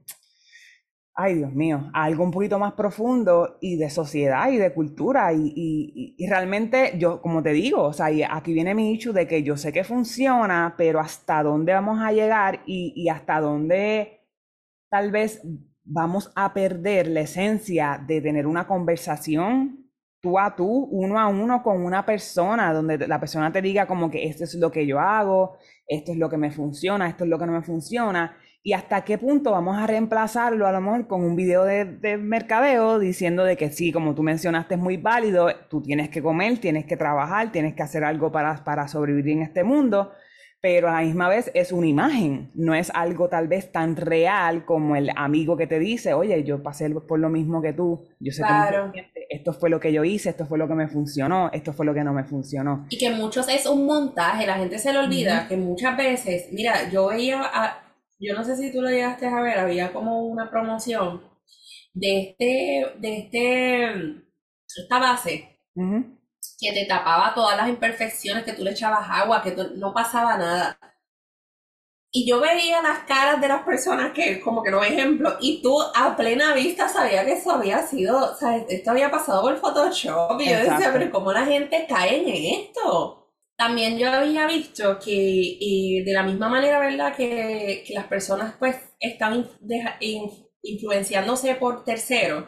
[1.16, 5.32] ay Dios mío, algo un poquito más profundo y de sociedad y de cultura.
[5.34, 9.56] Y, realmente yo, como te digo, o sea, aquí viene mi hecho de que yo
[9.58, 14.22] sé que funciona, pero hasta dónde vamos a llegar y, hasta dónde
[14.90, 15.42] tal vez
[15.84, 19.82] vamos a perder la esencia de tener una conversación
[20.22, 24.10] tú a tú, uno a uno con una persona, donde la persona te diga como
[24.10, 27.30] que esto es lo que yo hago, esto es lo que me funciona, esto es
[27.30, 28.36] lo que no me funciona
[28.68, 32.18] ¿Y hasta qué punto vamos a reemplazarlo a lo mejor con un video de, de,
[32.18, 36.58] mercadeo diciendo de que sí, como tú mencionaste, es muy válido, tú tienes que comer,
[36.58, 40.14] tienes que trabajar, tienes que hacer algo para, para sobrevivir en este mundo,
[40.62, 44.66] pero a la misma vez es una imagen, no es algo tal vez tan real
[44.66, 48.32] como el amigo que te dice, oye, yo pasé por lo mismo que tú, yo
[48.32, 48.92] sé claro.
[49.30, 51.94] esto fue lo que yo hice, esto fue lo que me funcionó, esto fue lo
[51.94, 52.88] que no me funcionó.
[52.90, 56.90] Y que muchos es un montaje, la gente se le olvida que muchas veces, mira,
[56.90, 57.85] yo veía, a,
[58.20, 61.22] yo no sé si tú lo llegaste a ver, había como una promoción
[61.94, 64.24] de este, de este,
[64.78, 65.60] esta base
[66.60, 70.80] que te tapaba todas las imperfecciones, que tú le echabas agua, que no pasaba nada.
[72.12, 75.78] Y yo veía las caras de las personas que, como que no ejemplo, y tú
[75.82, 80.40] a plena vista sabías que eso había sido, o sea, esto había pasado por Photoshop.
[80.40, 83.25] Y yo decía, pero ¿cómo la gente cae en esto?
[83.58, 87.16] También yo había visto que eh, de la misma manera, ¿verdad?
[87.16, 89.48] Que, que las personas pues están
[90.62, 92.46] influenciándose por terceros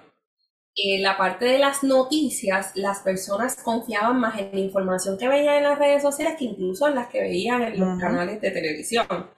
[0.78, 5.58] en la parte de las noticias, las personas confiaban más en la información que veían
[5.58, 9.08] en las redes sociales que incluso en las que veían en los canales de televisión.
[9.10, 9.34] O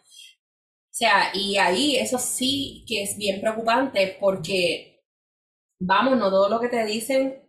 [0.91, 5.01] sea, y ahí eso sí que es bien preocupante porque,
[5.79, 7.48] vamos, no todo lo que te dicen,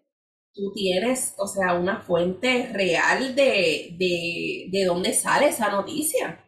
[0.54, 6.44] tú tienes, o sea, una fuente real de, de, de dónde sale esa noticia.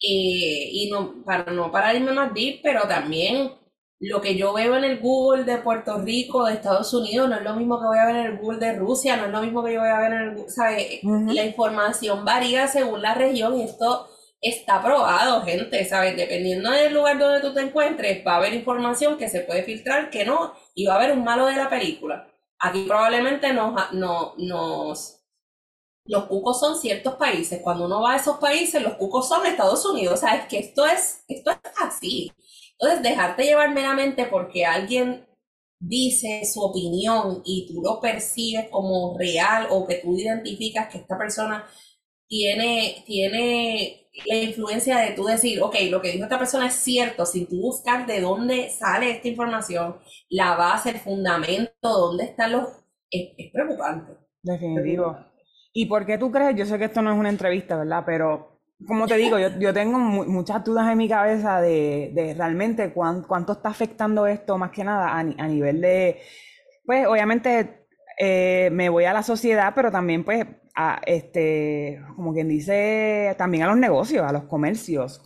[0.00, 3.52] Eh, y no, para no para irme más deep, pero también
[4.00, 7.42] lo que yo veo en el Google de Puerto Rico, de Estados Unidos, no es
[7.42, 9.64] lo mismo que voy a ver en el Google de Rusia, no es lo mismo
[9.64, 11.00] que yo voy a ver en el Google, ¿sabes?
[11.26, 14.08] La información varía según la región y esto
[14.48, 16.16] está probado, gente, ¿sabes?
[16.16, 20.10] Dependiendo del lugar donde tú te encuentres, va a haber información que se puede filtrar,
[20.10, 22.28] que no, y va a haber un malo de la película.
[22.58, 25.24] Aquí probablemente nos, no, nos
[26.06, 27.60] los cucos son ciertos países.
[27.62, 30.14] Cuando uno va a esos países, los cucos son Estados Unidos.
[30.14, 32.32] O sea, es que esto es, esto es así.
[32.78, 35.26] Entonces, dejarte llevar meramente porque alguien
[35.80, 41.18] dice su opinión y tú lo percibes como real o que tú identificas que esta
[41.18, 41.66] persona
[42.28, 47.26] tiene, tiene la influencia de tú decir, ok, lo que dijo esta persona es cierto,
[47.26, 49.96] sin tú buscar de dónde sale esta información,
[50.30, 52.68] la base, el fundamento, dónde están los...
[53.10, 54.12] Es, preocupante.
[54.42, 55.16] Definitivo.
[55.72, 56.56] ¿Y por qué tú crees?
[56.56, 58.04] Yo sé que esto no es una entrevista, ¿verdad?
[58.06, 62.92] Pero como te digo, yo, yo tengo muchas dudas en mi cabeza de, de realmente
[62.92, 66.20] cuánto está afectando esto, más que nada, a, a nivel de,
[66.84, 67.86] pues obviamente
[68.18, 73.64] eh, me voy a la sociedad, pero también pues a este, como quien dice, también
[73.64, 75.20] a los negocios, a los comercios.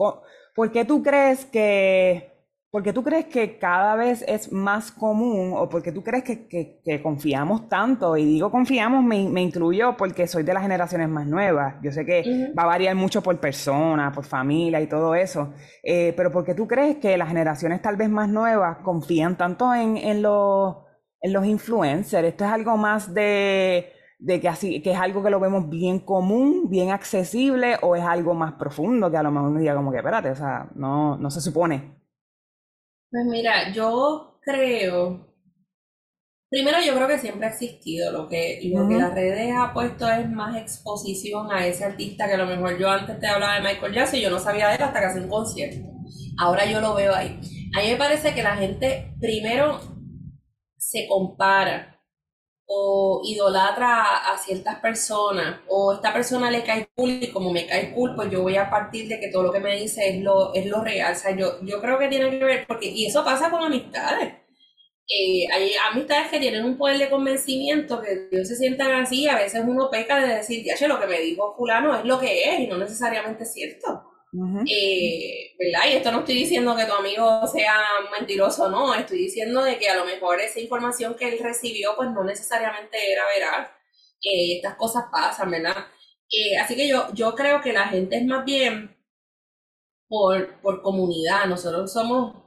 [0.55, 2.39] ¿Por qué tú crees que
[2.71, 7.01] ¿Por qué tú crees que cada vez es más común o porque tú crees que,
[7.03, 8.15] confiamos tanto?
[8.19, 11.77] Y digo confiamos, me, me, incluyo porque soy de las generaciones más nuevas.
[11.83, 15.55] Yo sé que va a variar mucho por persona, por familia y todo eso.
[15.83, 19.73] Eh, pero ¿por qué tú crees que las generaciones tal vez más nuevas confían tanto
[19.75, 20.77] en, en, los,
[21.23, 22.29] en los influencers?
[22.29, 26.01] ¿Esto es algo más de, de que, así, que es algo que lo vemos bien
[26.01, 29.93] común, bien accesible o es algo más profundo que a lo mejor uno diga como
[29.93, 31.97] que, espérate, o sea, no, no se supone?
[33.11, 35.35] Pues mira, yo creo,
[36.51, 40.11] primero yo creo que siempre ha existido, lo que, lo que las redes ha puesto
[40.11, 43.61] es más exposición a ese artista que a lo mejor yo antes te hablaba de
[43.61, 45.89] Michael Jackson y yo no sabía de él hasta que hace un concierto.
[46.41, 47.41] Ahora yo lo veo ahí.
[47.77, 49.81] A mí me parece que la gente primero
[50.77, 51.98] se compara
[52.71, 57.93] o idolatra a, ciertas personas, o esta persona le cae cool y como me cae
[57.95, 60.53] cool, pues yo voy a partir de que todo lo que me dice es lo,
[60.55, 61.13] es lo real.
[61.15, 64.35] O sea, yo, yo creo que tiene que ver, porque, y eso pasa con amistades.
[65.09, 69.37] Eh, hay amistades que tienen un poder de convencimiento que Dios se sientan así, a
[69.37, 72.61] veces uno peca de decir, ya, lo que me dijo fulano es lo que es
[72.61, 74.08] y no necesariamente es cierto.
[74.33, 75.91] Eh, ¿Verdad?
[75.91, 77.81] Y esto no estoy diciendo que tu amigo sea
[78.19, 82.11] mentiroso, no, estoy diciendo de que a lo mejor esa información que él recibió pues
[82.11, 83.71] no necesariamente era veraz.
[84.23, 85.87] Eh, estas cosas pasan, ¿verdad?
[86.31, 88.97] Eh, así que yo, yo creo que la gente es más bien
[90.09, 92.45] por, por comunidad, nosotros somos,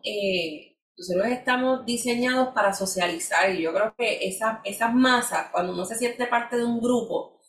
[0.98, 5.96] nosotros estamos diseñados para socializar y yo creo que esas, esas masas, cuando uno se
[5.96, 7.40] siente parte de un grupo,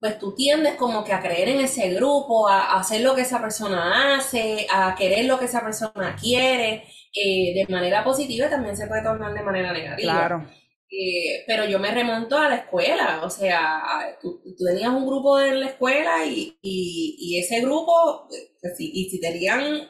[0.00, 3.40] pues tú tiendes como que a creer en ese grupo, a, hacer lo que esa
[3.40, 6.84] persona hace, a querer lo que esa persona quiere,
[7.14, 10.12] eh, de manera positiva y también se puede tornar de manera negativa.
[10.12, 10.48] Claro.
[10.90, 15.60] Eh, pero yo me remonto a la escuela, o sea, tú, tenías un grupo en
[15.60, 18.26] la escuela y, y, ese grupo,
[18.60, 19.86] pues, y si tenían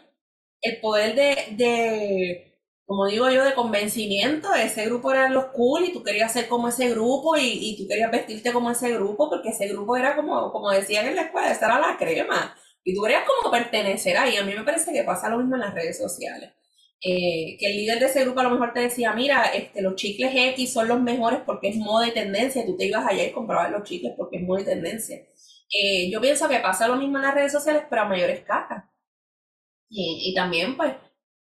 [0.61, 2.48] el poder de
[2.89, 4.55] como digo yo, de convencimiento.
[4.55, 7.87] Ese grupo eran los cool y tú querías ser como ese grupo y, y, tú
[7.87, 11.53] querías vestirte como ese grupo porque ese grupo era como, como decían en la escuela,
[11.53, 12.57] esa era la crema.
[12.83, 14.39] Y tú querías como pertenecer ahí.
[14.39, 16.51] A mí me parece que pasa lo mismo en las redes sociales.
[17.03, 19.95] Eh, que el líder de ese grupo a lo mejor te decía, mira, este, los
[19.97, 23.33] chicles X son los mejores porque es moda y tendencia, tú te ibas allá y
[23.33, 25.17] comprabas los chicles porque es moda y tendencia.
[25.71, 28.91] Eh, yo pienso que pasa lo mismo en las redes sociales, pero a mayor escala.
[29.91, 30.95] Y, y también, pues,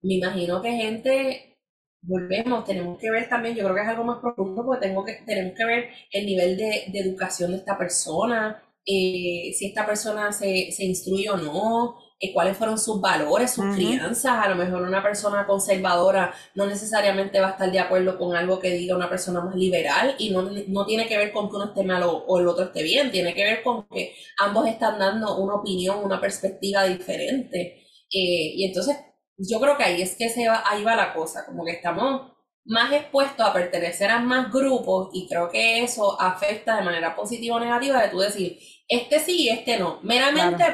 [0.07, 1.59] me imagino que gente,
[2.03, 5.15] volvemos, tenemos que ver también, yo creo que es algo más profundo, porque tengo que,
[5.27, 10.31] tenemos que ver el nivel de, de educación de esta persona, eh, si esta persona
[10.33, 14.45] se, se instruye o no, eh, cuáles fueron sus valores, sus crianzas.
[14.45, 18.59] A lo mejor una persona conservadora no necesariamente va a estar de acuerdo con algo
[18.61, 21.67] que diga una persona más liberal y no, no tiene que ver con que uno
[21.67, 25.37] esté mal o, el otro esté bien, tiene que ver con que ambos están dando
[25.37, 27.83] una opinión, una perspectiva diferente.
[28.11, 28.97] Eh, y entonces
[29.39, 32.33] yo creo que ahí es que se va, ahí va la cosa, como que estamos
[32.65, 37.57] más expuestos a pertenecer a más grupos y creo que eso afecta de manera positiva
[37.57, 40.01] o negativa de tú decir, este sí y este no.
[40.03, 40.65] Meramente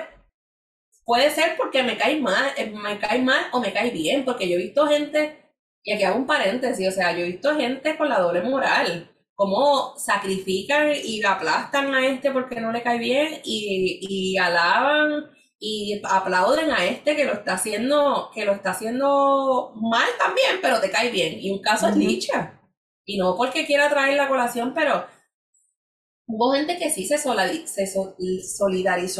[1.04, 4.48] puede ser porque me cae mal, eh, me cae mal o me cae bien, porque
[4.48, 7.96] yo he visto gente, y aquí hago un paréntesis, o sea, yo he visto gente
[7.96, 13.40] con la doble moral, como sacrifican y aplastan a este porque no le cae bien
[13.44, 15.30] y, y alaban
[15.64, 20.80] y aplauden a este que lo está haciendo, que lo está haciendo mal también, pero
[20.80, 21.38] te cae bien.
[21.40, 22.60] Y un caso es Licha.
[23.04, 25.06] Y no porque quiera traer la colación, pero
[26.26, 28.16] hubo gente que sí se, solidarizó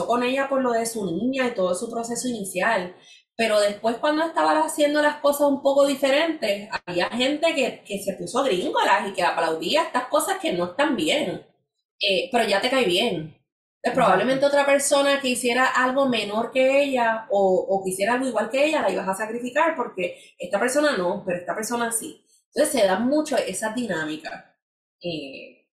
[0.09, 2.97] con ella por lo de su niña y todo su proceso inicial.
[3.37, 8.15] Pero después cuando estaba haciendo las cosas un poco diferentes, había gente que, que se
[8.15, 11.47] puso gringolas y que aplaudía estas cosas que no están bien.
[12.01, 13.42] Eh, pero ya te cae bien.
[13.83, 18.29] Pues probablemente otra persona que hiciera algo menor que ella o, o que hiciera algo
[18.29, 22.25] igual que ella, la ibas a sacrificar porque esta persona no, pero esta persona sí.
[22.55, 24.55] Entonces se da mucho esa dinámica.
[25.03, 25.67] Eh,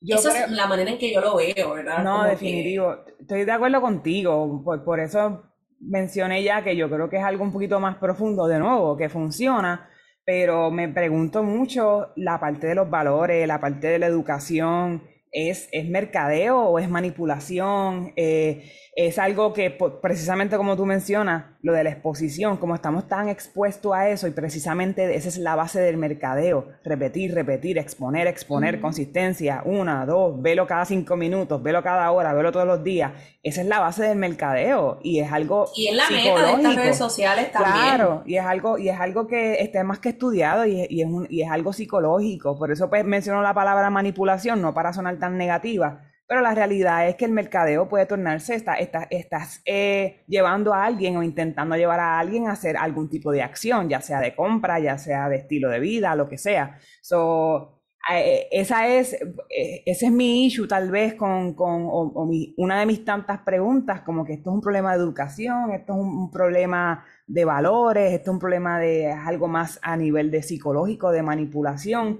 [0.00, 2.02] esa es la manera en que yo lo veo, ¿verdad?
[2.02, 2.96] No, definitivo.
[3.20, 4.62] Estoy de acuerdo contigo.
[4.64, 5.42] Por, por eso
[5.80, 9.10] mencioné ya que yo creo que es algo un poquito más profundo, de nuevo, que
[9.10, 9.90] funciona,
[10.24, 15.02] pero me pregunto mucho la parte de los valores, la parte de la educación
[15.34, 18.12] ¿Es, es mercadeo o es manipulación?
[18.16, 19.70] Eh, es algo que
[20.00, 24.30] precisamente como tú mencionas, lo de la exposición, como estamos tan expuestos a eso y
[24.30, 30.66] precisamente esa es la base del mercadeo, repetir, repetir, exponer, exponer, consistencia, una, dos, velo
[30.66, 34.18] cada cinco minutos, velo cada hora, velo todos los días, esa es la base del
[34.18, 37.74] mercadeo y es algo Y es la meta de estas redes sociales también.
[37.74, 41.08] Claro, y es algo, y es algo que está más que estudiado y, y, es,
[41.30, 45.23] y es algo psicológico, por eso pues, menciono la palabra manipulación, no para sonar tan
[45.32, 50.84] negativa, pero la realidad es que el mercadeo puede tornarse, está, estás eh, llevando a
[50.84, 54.34] alguien o intentando llevar a alguien a hacer algún tipo de acción, ya sea de
[54.34, 56.78] compra, ya sea de estilo de vida, lo que sea.
[57.02, 61.90] So, eh, esa es, eh, ese es mi issue tal vez con, con
[62.56, 65.98] una de mis tantas preguntas, como que esto es un problema de educación, esto es
[65.98, 71.10] un, problema de valores, esto es un problema de algo más a nivel de psicológico,
[71.10, 72.18] de manipulación.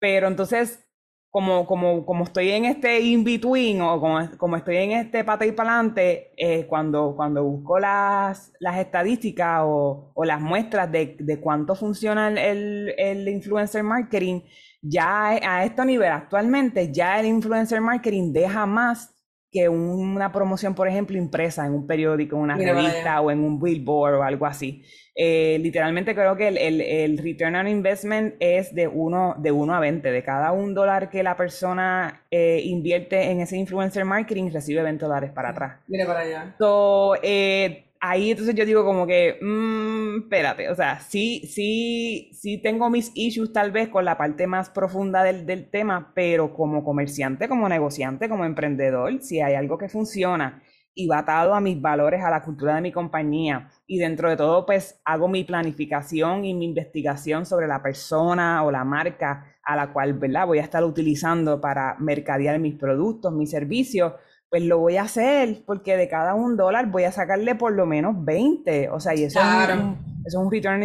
[0.00, 0.87] pero entonces
[1.30, 5.52] como, como, como estoy en este in-between o como, como, estoy en este pata y
[5.52, 11.40] para adelante, eh, cuando, cuando busco las, las estadísticas o, o las muestras de, de,
[11.40, 14.40] cuánto funciona el, el, influencer marketing,
[14.80, 19.17] ya a este nivel actualmente, ya el influencer marketing deja más
[19.50, 23.58] que una promoción, por ejemplo, impresa en un periódico, en una revista o en un
[23.58, 24.82] billboard o algo así.
[25.20, 29.74] Eh, literalmente creo que el, el, el, return on investment es de 1 de uno
[29.74, 30.12] a 20.
[30.12, 35.04] De cada un dólar que la persona eh, invierte en ese influencer marketing, recibe 20
[35.04, 35.80] dólares para atrás.
[35.88, 36.54] Mira para allá.
[36.58, 42.58] So, eh, ahí entonces yo digo como que, mmm, espérate, o sea, sí, sí, sí
[42.62, 46.84] tengo mis issues tal vez con la parte más profunda del, del tema, pero como
[46.84, 50.62] comerciante, como negociante, como emprendedor, si hay algo que funciona
[50.98, 53.70] y va atado a mis valores, a la cultura de mi compañía.
[53.86, 58.72] Y dentro de todo, pues hago mi planificación y mi investigación sobre la persona o
[58.72, 60.46] la marca a la cual ¿verdad?
[60.46, 64.14] voy a estar utilizando para mercadear mis productos, mis servicios
[64.50, 67.86] pues lo voy a hacer porque de cada un dólar voy a sacarle por lo
[67.86, 68.90] menos 20.
[68.90, 70.82] O sea, y eso, es, un, es un return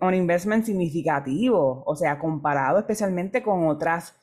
[0.00, 1.82] on investment, significativo.
[1.86, 4.16] O sea, comparado especialmente con otras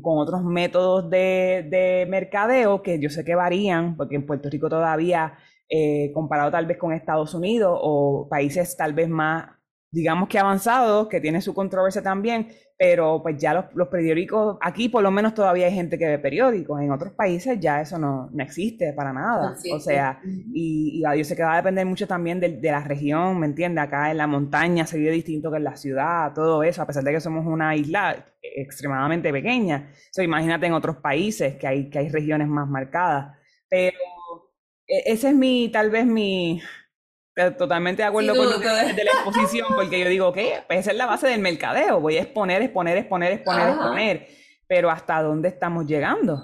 [0.00, 4.70] con otros métodos de, de mercadeo que yo sé que varían, porque en Puerto Rico
[4.70, 5.34] todavía,
[5.68, 9.50] eh, comparado tal vez con Estados Unidos o países tal vez más,
[9.94, 14.88] digamos que avanzados, que tiene su controversia también, pero pues ya los, los, periódicos, aquí
[14.88, 18.28] por lo menos todavía hay gente que ve periódicos, en otros países ya eso no,
[18.32, 20.20] no existe para nada, o sea,
[20.52, 23.46] y, y, yo sé que va a depender mucho también de, de la región, ¿me
[23.46, 23.84] entiendes?
[23.84, 27.04] Acá en la montaña se vive distinto que en la ciudad, todo eso, a pesar
[27.04, 32.00] de que somos una isla extremadamente pequeña, so, imagínate en otros países que hay, que
[32.00, 33.36] hay regiones más marcadas,
[33.68, 33.96] pero
[34.88, 36.60] e, ese es mi, tal vez mi,
[37.58, 40.62] totalmente de acuerdo con lo que de la exposición, porque yo digo, ¿qué?
[40.66, 44.28] Pues esa es la base del mercadeo, voy a exponer, exponer, exponer, exponer, exponer,
[44.66, 46.42] pero ¿hasta dónde estamos llegando?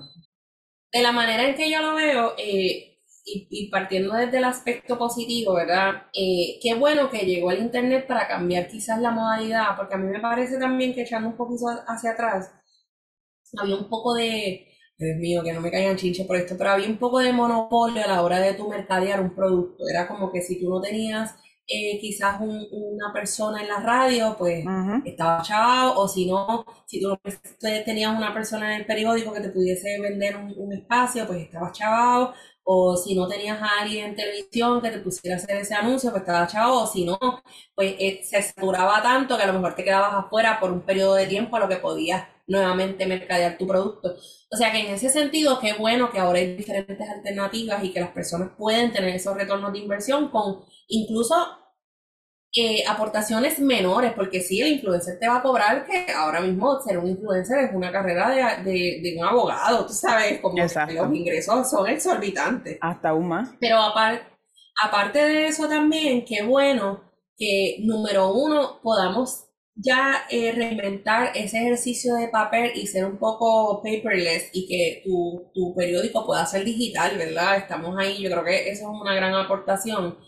[0.93, 5.55] De la manera en que yo lo veo, eh, y, partiendo desde el aspecto positivo,
[5.55, 6.07] ¿verdad?
[6.13, 10.09] Eh, qué bueno que llegó el Internet para cambiar quizás la modalidad, porque a mí
[10.09, 12.53] me parece también que echando un poquito hacia atrás,
[13.57, 14.70] había un poco de,
[15.01, 18.05] Dios mío, que no me caigan chinches por esto, pero había un poco de monopolio
[18.05, 19.85] a la hora de tu mercadear un producto.
[19.89, 21.35] Era como que si tú no tenías
[21.67, 24.69] eh, quizás una persona en la radio, pues
[25.03, 27.19] estaba chavado, o si no, si tú no
[27.85, 31.73] tenías una persona en el periódico que te pudiese vender un, un espacio, pues estaba
[31.73, 32.35] chavado,
[32.65, 36.11] o si no tenías a alguien en televisión que te pusiera a hacer ese anuncio,
[36.11, 37.19] pues estaba chavo, o si no,
[37.75, 41.15] pues eh, se saturaba tanto que a lo mejor te quedabas afuera por un periodo
[41.15, 44.15] de tiempo a lo que podías nuevamente mercadear tu producto.
[44.53, 48.01] O sea que en ese sentido, qué bueno que ahora hay diferentes alternativas y que
[48.01, 51.35] las personas pueden tener esos retornos de inversión con incluso
[52.53, 56.99] eh, aportaciones menores, porque sí, el influencer te va a cobrar que ahora mismo ser
[56.99, 62.77] un influencer es una carrera de, un abogado, tú sabes, como los ingresos son exorbitantes.
[62.81, 63.51] Hasta aún más.
[63.61, 64.25] Pero aparte,
[64.83, 67.05] aparte de eso también, qué bueno
[67.37, 73.83] que número uno podamos ya eh, reinventar ese ejercicio de papel y ser un poco
[73.83, 77.57] paperless y que tu, tu periódico pueda ser digital, ¿verdad?
[77.59, 80.19] Estamos ahí, yo creo que eso es una gran aportación.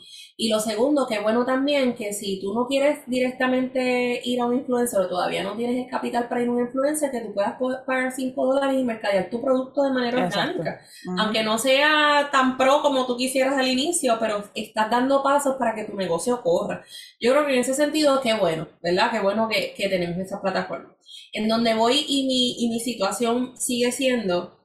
[0.42, 4.56] Y lo segundo, que bueno también que si tú no quieres directamente ir a un
[4.56, 7.54] influencer o todavía no tienes el capital para ir a un influencer, que tú puedas
[7.86, 10.80] pagar 5 dólares y mercadear tu producto de manera orgánica.
[11.16, 15.76] Aunque no sea tan pro como tú quisieras al inicio, pero estás dando pasos para
[15.76, 16.82] que tu negocio corra.
[17.20, 19.12] Yo creo que en ese sentido, qué bueno, ¿verdad?
[19.12, 20.92] Qué bueno que, que tenemos esa plataforma.
[21.32, 24.61] En donde voy y mi, y mi situación sigue siendo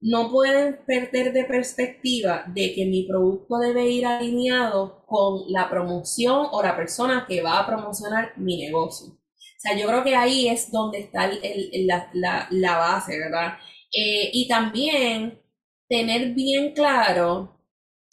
[0.00, 6.46] no pueden perder de perspectiva de que mi producto debe ir alineado con la promoción
[6.52, 9.08] o la persona que va a promocionar mi negocio.
[9.08, 11.30] O sea, yo creo que ahí es donde está
[12.50, 13.54] la, base, ¿verdad?
[13.92, 15.40] Eh, y también
[15.88, 17.58] tener bien claro,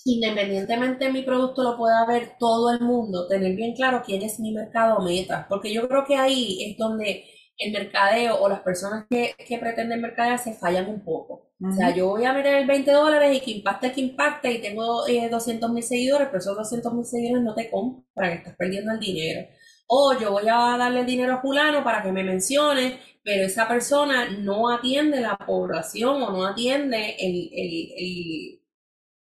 [0.05, 4.39] independientemente de mi producto lo pueda ver todo el mundo, tener bien claro quién es
[4.39, 7.25] mi mercado meta, porque yo creo que ahí es donde
[7.57, 11.51] el mercadeo o las personas que, pretenden mercadear se fallan un poco.
[11.61, 14.61] O sea, yo voy a meter el 20 dólares y que impacte, que impacte y
[14.61, 18.91] tengo eh, 200 mil seguidores, pero esos 200 mil seguidores no te compran, estás perdiendo
[18.91, 19.47] el dinero.
[19.87, 24.29] O yo voy a darle dinero a fulano para que me mencione, pero esa persona
[24.29, 28.59] no atiende la población o no atiende el,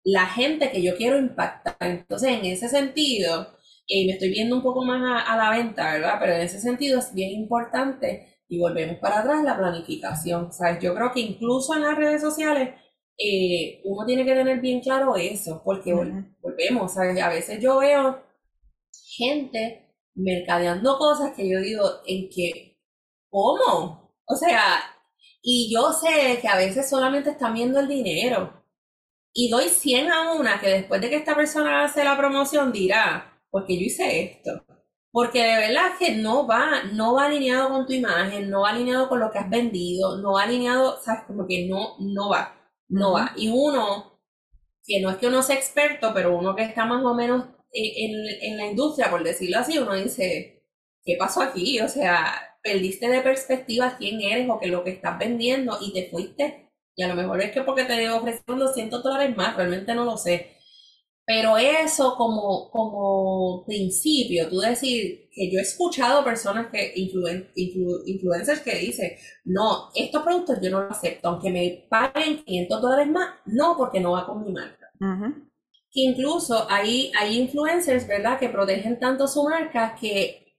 [0.04, 1.76] la gente que yo quiero impactar.
[1.80, 3.57] Entonces, en ese sentido,
[3.88, 6.18] y me estoy viendo un poco más a, la venta, ¿verdad?
[6.20, 10.52] Pero en ese sentido es bien importante y volvemos para atrás la planificación.
[10.52, 10.82] ¿sabes?
[10.82, 12.74] Yo creo que incluso en las redes sociales
[13.18, 17.20] eh, uno tiene que tener bien claro eso, porque volvemos, ¿sabes?
[17.20, 18.22] A veces yo veo
[19.16, 22.78] gente mercadeando cosas que yo digo, ¿en qué?
[23.30, 24.12] ¿Cómo?
[24.26, 24.80] O sea,
[25.42, 28.62] y yo sé que a veces solamente están viendo el dinero.
[29.32, 33.27] Y doy 100 a una que después de que esta persona hace la promoción dirá,
[33.50, 34.62] porque yo hice esto.
[35.10, 39.08] Porque de verdad que no va, no va alineado con tu imagen, no va alineado
[39.08, 42.54] con lo que has vendido, no va alineado, sabes, como que no, no va,
[42.88, 43.32] no va.
[43.36, 44.20] Y uno,
[44.84, 47.92] que no es que uno sea experto, pero uno que está más o menos eh,
[48.06, 50.64] en, en la industria, por decirlo así, uno dice,
[51.04, 51.80] ¿qué pasó aquí?
[51.80, 56.10] O sea, perdiste de perspectiva quién eres o que lo que estás vendiendo y te
[56.10, 56.70] fuiste.
[56.96, 60.16] Y a lo mejor es que porque te ofrecieron 200 dólares más, realmente no lo
[60.16, 60.57] sé.
[61.28, 68.78] Pero eso como, como principio, tú decir que yo he escuchado personas que, influencers que
[68.78, 69.10] dicen,
[69.44, 74.00] no, estos productos yo no los acepto, aunque me paguen 500 dólares más, no, porque
[74.00, 74.90] no va con mi marca.
[75.90, 80.56] Que incluso hay, hay influencers, ¿verdad?, que protegen tanto su marca que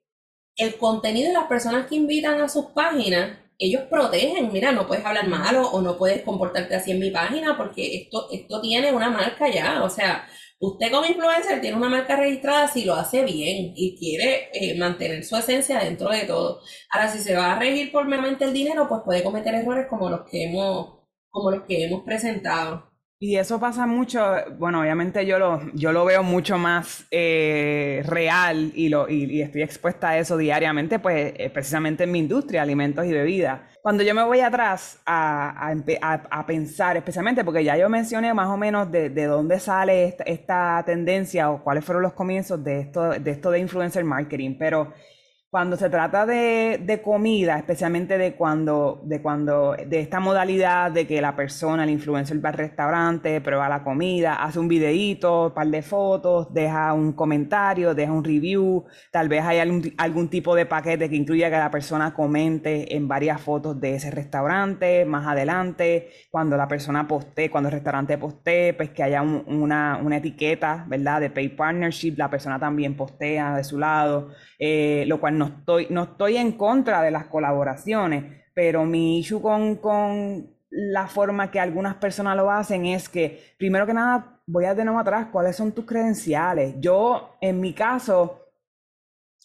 [0.55, 5.03] el contenido de las personas que invitan a sus páginas, ellos protegen, mira, no puedes
[5.03, 9.09] hablar malo o no puedes comportarte así en mi página porque esto, esto tiene una
[9.09, 10.29] marca ya, o sea,
[10.61, 15.23] Usted como influencer tiene una marca registrada si lo hace bien y quiere eh, mantener
[15.23, 16.61] su esencia dentro de todo.
[16.89, 20.09] Ahora, si se va a regir por meramente el dinero, pues puede cometer errores como
[20.09, 20.99] los que hemos,
[21.29, 22.88] como los que hemos presentado.
[23.21, 24.21] Y eso pasa mucho,
[24.57, 29.61] bueno, obviamente yo lo, yo lo veo mucho más eh, real y, lo, y, estoy
[29.61, 33.59] expuesta a eso diariamente, pues eh, precisamente en mi industria, alimentos y bebidas.
[33.81, 38.55] Cuando yo me voy atrás a, a, pensar, especialmente porque ya yo mencioné más o
[38.55, 43.09] menos de, de dónde sale esta, esta, tendencia o cuáles fueron los comienzos de esto,
[43.09, 44.93] de esto de influencer marketing, pero
[45.49, 51.21] cuando se trata de, comida, especialmente de cuando, de cuando, de esta modalidad de que
[51.21, 55.67] la persona, el influencer va al restaurante, prueba la comida, hace un videíto, un par
[55.67, 61.09] de fotos, deja un comentario, deja un review, tal vez hay algún, tipo de paquete
[61.09, 66.57] que incluya que la persona comente en varias fotos de ese restaurante, más adelante, cuando
[66.57, 71.21] la persona postee, cuando el restaurante postee, pues que haya una, una, etiqueta, ¿verdad?
[71.21, 74.29] De Pay Partnership, la persona también postea de su lado,
[74.59, 79.41] eh, lo cual no estoy, no estoy en contra de las colaboraciones, pero mi issue
[79.41, 84.65] con, con la forma que algunas personas lo hacen es que, primero que nada, voy
[84.65, 86.75] a de nuevo atrás, ¿cuáles son tus credenciales?
[86.79, 88.49] Yo, en mi caso,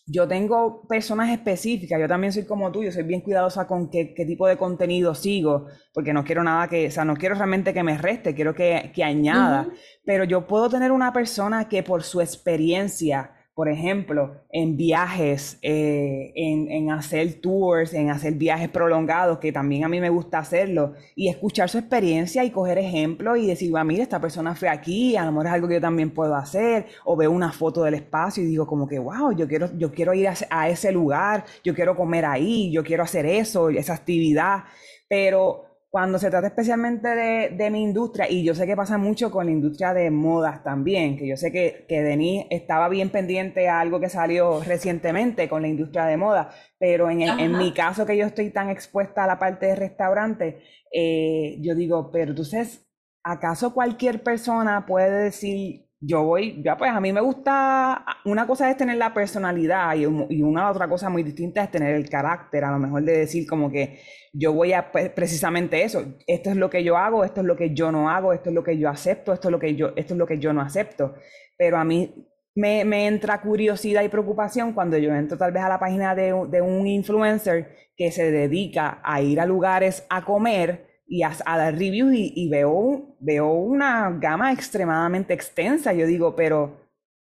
[0.07, 4.13] yo tengo personas específicas, yo también soy como tú, yo soy bien cuidadosa con qué,
[4.15, 7.73] qué, tipo de contenido sigo, porque no quiero nada que, o sea, no quiero realmente
[7.73, 9.69] que me reste, quiero que, que añada,
[10.05, 16.33] pero yo puedo tener una persona que por su experiencia por ejemplo, en viajes, eh,
[16.35, 21.29] en, hacer tours, en hacer viajes prolongados, que también a mí me gusta hacerlo, y
[21.29, 25.31] escuchar su experiencia y coger ejemplos y decir, mira, esta persona fue aquí, a lo
[25.31, 28.47] mejor es algo que yo también puedo hacer, o veo una foto del espacio y
[28.47, 31.97] digo como que, wow, yo quiero, yo quiero ir a, a ese lugar, yo quiero
[31.97, 34.65] comer ahí, yo quiero hacer eso, esa actividad,
[35.09, 39.47] pero cuando se trata especialmente de, mi industria, y yo sé que pasa mucho con
[39.47, 43.79] la industria de modas también, que yo sé que, que Denise estaba bien pendiente a
[43.79, 48.17] algo que salió recientemente con la industria de moda, pero en, en mi caso que
[48.17, 52.91] yo estoy tan expuesta a la parte de restaurante, eh, yo digo, pero entonces,
[53.23, 58.71] ¿acaso cualquier persona puede decir yo voy, ya pues a mí me gusta, una cosa
[58.71, 62.65] es tener la personalidad y, y, una otra cosa muy distinta es tener el carácter,
[62.65, 64.01] a lo mejor de decir como que
[64.33, 67.57] yo voy a pues, precisamente eso, esto es lo que yo hago, esto es lo
[67.57, 69.93] que yo no hago, esto es lo que yo acepto, esto es lo que yo,
[69.97, 71.15] esto es lo que yo no acepto.
[71.57, 72.13] Pero a mí
[72.55, 76.35] me, me entra curiosidad y preocupación cuando yo entro tal vez a la página de,
[76.51, 81.75] de un influencer que se dedica a ir a lugares a comer y a, dar
[81.75, 85.93] reviews y, veo, veo una gama extremadamente extensa.
[85.93, 86.77] Yo digo, pero,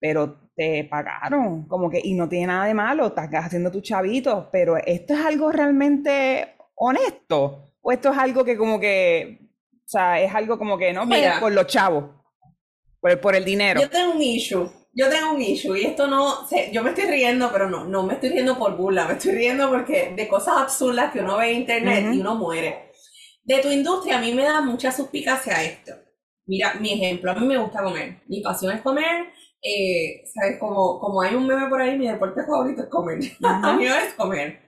[0.00, 4.48] pero te pagaron, como que, y no tiene nada de malo, estás haciendo tu chavito,
[4.50, 9.38] pero esto es algo realmente honesto, o esto es algo que como que,
[9.84, 12.06] o sea, es algo como que, no, Mira, por los chavos,
[13.00, 13.80] por, por el dinero.
[13.80, 17.50] Yo tengo un issue yo tengo un issue y esto no, yo me estoy riendo,
[17.52, 21.12] pero no, no me estoy riendo por burla, me estoy riendo porque de cosas absurdas
[21.12, 22.86] que uno ve en internet y uno muere
[23.47, 25.92] de tu industria a mí me da mucha suspicacia esto.
[26.47, 28.22] Mira, mi ejemplo, a mí me gusta comer.
[28.26, 29.28] Mi pasión es comer.
[29.62, 30.59] Eh, ¿Sabes?
[30.59, 33.18] Como, como hay un meme por ahí, mi deporte favorito es comer.
[33.42, 34.61] a mí es comer.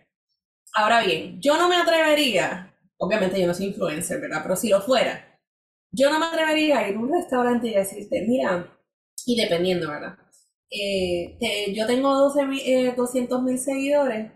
[0.75, 4.41] Ahora bien, yo no me atrevería, obviamente yo no soy influencer, ¿verdad?
[4.43, 5.39] Pero si lo fuera,
[5.91, 8.79] yo no me atrevería a ir a un restaurante y decirte, mira,
[9.27, 10.19] y dependiendo, ¿verdad?
[10.71, 14.31] Eh, yo tengo 12, eh, 200 mil seguidores,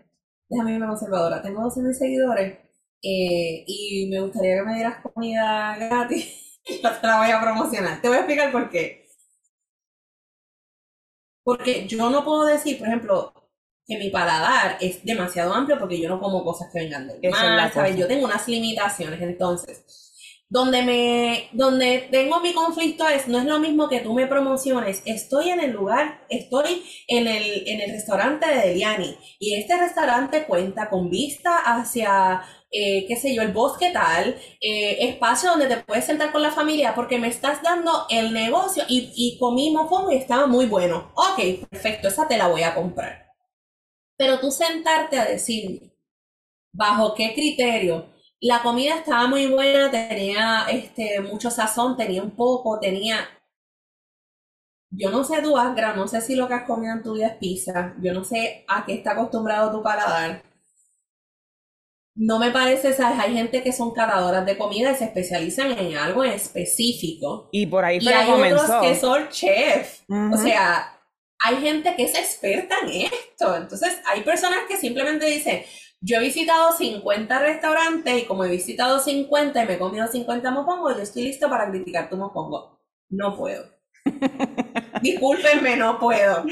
[0.49, 2.57] déjame irme conservadora, tengo 12 mil seguidores,
[3.03, 6.59] eh, y me gustaría que me dieras comida gratis.
[6.65, 8.01] Yo te la voy a promocionar.
[8.01, 9.03] Te voy a explicar por qué.
[11.43, 13.33] Porque yo no puedo decir, por ejemplo,
[13.85, 17.69] que mi paladar es demasiado amplio porque yo no como cosas que vengan del mar,
[17.73, 17.97] ¿sabes?
[17.97, 19.83] Yo tengo unas limitaciones, entonces,
[20.47, 25.01] donde me, donde tengo mi conflicto es, no es lo mismo que tú me promociones,
[25.05, 30.45] estoy en el lugar, estoy en el, en el restaurante de Deliani, y este restaurante
[30.45, 32.43] cuenta con vista hacia
[32.73, 36.51] eh, qué sé yo, el bosque tal, eh, espacio donde te puedes sentar con la
[36.51, 41.11] familia porque me estás dando el negocio y, y comimos como y estaba muy bueno.
[41.15, 43.27] Ok, perfecto, esa te la voy a comprar.
[44.17, 45.93] Pero tú sentarte a decir,
[46.73, 48.07] ¿bajo qué criterio?
[48.41, 53.27] La comida estaba muy buena, tenía este, mucho sazón, tenía un poco, tenía...
[54.91, 57.27] Yo no sé tu Agra, no sé si lo que has comido en tu vida
[57.27, 60.43] es pizza, yo no sé a qué está acostumbrado tu paladar
[62.15, 63.19] no me parece, ¿sabes?
[63.19, 67.49] Hay gente que son catadoras de comida y se especializan en algo específico.
[67.51, 70.01] Y por ahí y hay otros que son chef.
[70.09, 70.99] O sea,
[71.39, 73.55] hay gente que es experta en esto.
[73.55, 75.63] Entonces, hay personas que simplemente dicen,
[76.01, 80.51] yo he visitado 50 restaurantes y como he visitado 50 y me he comido 50
[80.51, 82.79] mopongos, yo estoy listo para criticar tu mopongo.
[83.09, 83.65] No puedo.
[85.01, 86.45] Discúlpenme, no puedo.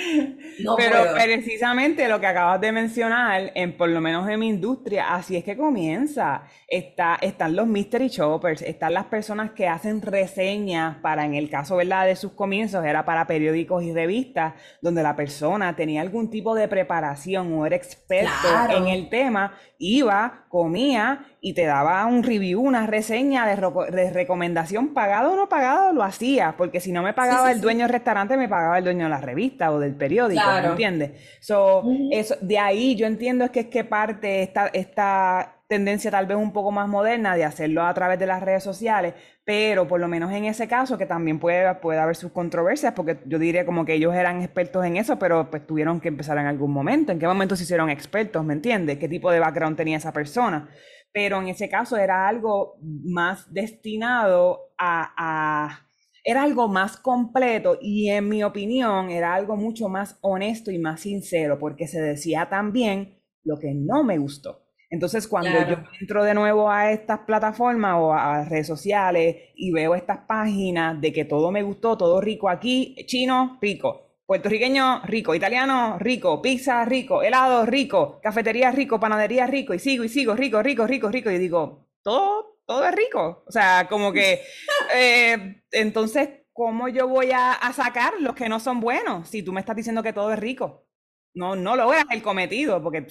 [0.78, 5.36] Pero precisamente lo que acabas de mencionar, en, por lo menos en mi industria, así
[5.36, 6.44] es que comienza.
[6.68, 11.76] Está, están los mystery shoppers, están las personas que hacen reseñas para, en el caso
[11.76, 12.06] ¿verdad?
[12.06, 16.68] de sus comienzos, era para periódicos y revistas, donde la persona tenía algún tipo de
[16.68, 18.32] preparación o era experto
[18.76, 25.34] en el tema, iba, comía y te daba un review, una reseña de, recomendación, pagado
[25.34, 28.50] o no pagado, lo hacía, porque si no me pagaba el dueño del restaurante me
[28.50, 31.12] pagaba el dueño de la revista o del periódico, ¿me entiendes?
[31.40, 36.26] So, eso, de ahí yo entiendo es que es que parte esta, esta tendencia tal
[36.26, 39.14] vez un poco más moderna de hacerlo a través de las redes sociales,
[39.46, 43.20] pero por lo menos en ese caso que también puede, puede haber sus controversias, porque
[43.26, 46.46] yo diría como que ellos eran expertos en eso, pero pues tuvieron que empezar en
[46.46, 47.14] algún momento.
[47.14, 48.44] ¿En qué momento se hicieron expertos?
[48.44, 48.98] ¿Me entiendes?
[48.98, 50.68] ¿Qué tipo de background tenía esa persona?
[51.14, 55.91] Pero en ese caso era algo más destinado a, a
[56.24, 61.02] era algo más completo y en mi opinión era algo mucho más honesto y más
[61.02, 64.62] sincero, porque se decía también lo que no me gustó.
[64.90, 69.96] Entonces, cuando yo entro de nuevo a estas plataformas o a redes sociales y veo
[69.96, 75.98] estas páginas de que todo me gustó, todo rico aquí, chino, rico, puertorriqueño, rico, italiano,
[75.98, 80.86] rico, pizza, rico, helado, rico, cafetería, rico, panadería, rico, y sigo y sigo, rico, rico,
[80.86, 83.44] rico, rico, y digo, todo, todo es rico.
[83.46, 84.42] O sea, como que,
[84.96, 89.52] eh, entonces, ¿cómo yo voy a, a sacar los que no son buenos si tú
[89.52, 90.88] me estás diciendo que todo es rico?
[91.34, 93.06] No, no lo veas el cometido, porque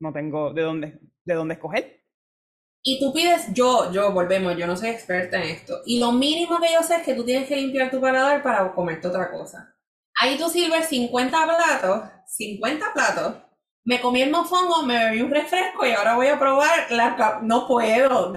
[0.00, 2.04] no tengo de dónde, de dónde escoger.
[2.82, 5.82] Y tú pides, yo, yo, volvemos, yo no soy experta en esto.
[5.86, 8.72] Y lo mínimo que yo sé es que tú tienes que limpiar tu paladar para
[8.72, 9.74] comerte otra cosa.
[10.20, 13.34] Ahí tú sirves 50 platos, 50 platos.
[13.86, 17.40] Me comí el mofongo, me bebí un refresco y ahora voy a probar la...
[17.42, 18.34] No puedo,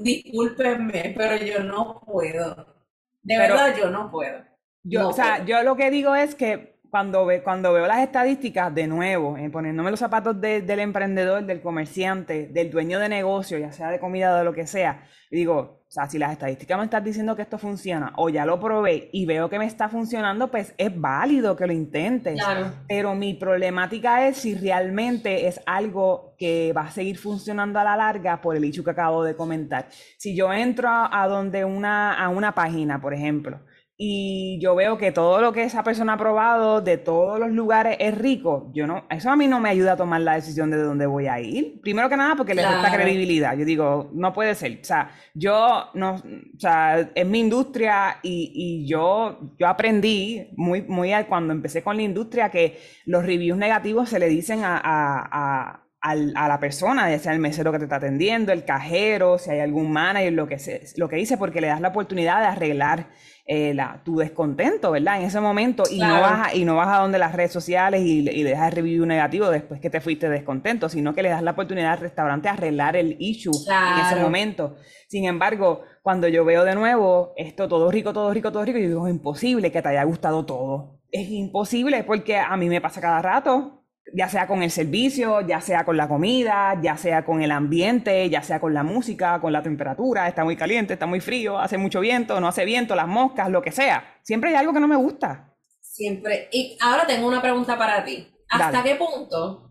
[0.00, 2.76] discúlpenme, pero yo no puedo.
[3.22, 4.44] De verdad, yo no puedo.
[4.84, 8.74] Yo, o sea, yo lo que digo es que cuando, ve, cuando veo las estadísticas,
[8.74, 13.70] de nuevo, eh, poniéndome los zapatos del emprendedor, del comerciante, del dueño de negocio, ya
[13.70, 16.84] sea de comida o de lo que sea, digo, o sea, si las estadísticas me
[16.84, 20.50] están diciendo que esto funciona o ya lo probé y veo que me está funcionando,
[20.50, 22.40] pues es válido que lo intentes.
[22.88, 27.94] Pero mi problemática es si realmente es algo que va a seguir funcionando a la
[27.94, 29.88] larga por el hecho que acabo de comentar.
[30.16, 33.60] Si yo entro a, a donde una, a una página, por ejemplo,
[33.98, 37.96] y yo veo que todo lo que esa persona ha probado de todos los lugares
[37.98, 40.76] es rico, yo no, eso a mí no me ayuda a tomar la decisión de
[40.76, 41.80] dónde voy a ir.
[41.80, 43.56] Primero que nada porque le resta credibilidad.
[43.56, 44.78] Yo digo, no puede ser.
[44.82, 50.82] O sea, yo no, o sea, es mi industria y, y yo, yo aprendí muy,
[50.82, 55.86] muy cuando empecé con la industria que los reviews negativos se le dicen a, a,
[56.00, 59.60] a la persona, ya sea el mesero que te está atendiendo, el cajero, si hay
[59.60, 63.08] algún manager, lo que, se, lo que dice, porque le das la oportunidad de arreglar
[63.48, 65.20] eh, la, tu descontento, ¿verdad?
[65.20, 68.02] En ese momento y, no vas a, y no vas a donde las redes sociales
[68.02, 71.28] y, y le dejas el review negativo después que te fuiste descontento, sino que le
[71.28, 74.76] das la oportunidad al restaurante a arreglar el issue en ese momento.
[75.06, 78.88] Sin embargo, cuando yo veo de nuevo esto todo rico, todo rico, todo rico, yo
[78.88, 80.98] digo, es imposible que te haya gustado todo.
[81.12, 83.75] Es imposible porque a mí me pasa cada rato
[84.14, 88.28] ya sea con el servicio, ya sea con la comida, ya sea con el ambiente,
[88.30, 91.78] ya sea con la música, con la temperatura, está muy caliente, está muy frío, hace
[91.78, 94.18] mucho viento, no hace viento, las moscas, lo que sea.
[94.22, 95.54] Siempre hay algo que no me gusta.
[95.80, 96.48] Siempre.
[96.52, 98.28] Y ahora tengo una pregunta para ti.
[98.48, 99.70] ¿Hasta qué punto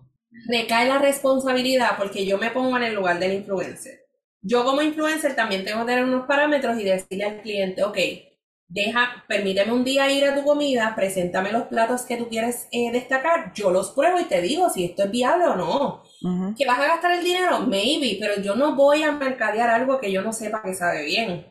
[0.50, 1.92] recae la responsabilidad?
[1.98, 4.06] Porque yo me pongo en el lugar del influencer.
[4.42, 7.98] Yo como influencer también tengo que tener unos parámetros y decirle al cliente, ok,
[8.68, 12.92] deja, permíteme un día ir a tu comida, preséntame los platos que tú quieres eh,
[12.92, 16.04] destacar, yo los pruebo y te digo si esto es viable o no.
[16.56, 17.62] ¿Que vas a gastar el dinero?
[17.62, 21.46] Maybe, pero yo no voy a mercadear algo que yo no sepa que sabe bien.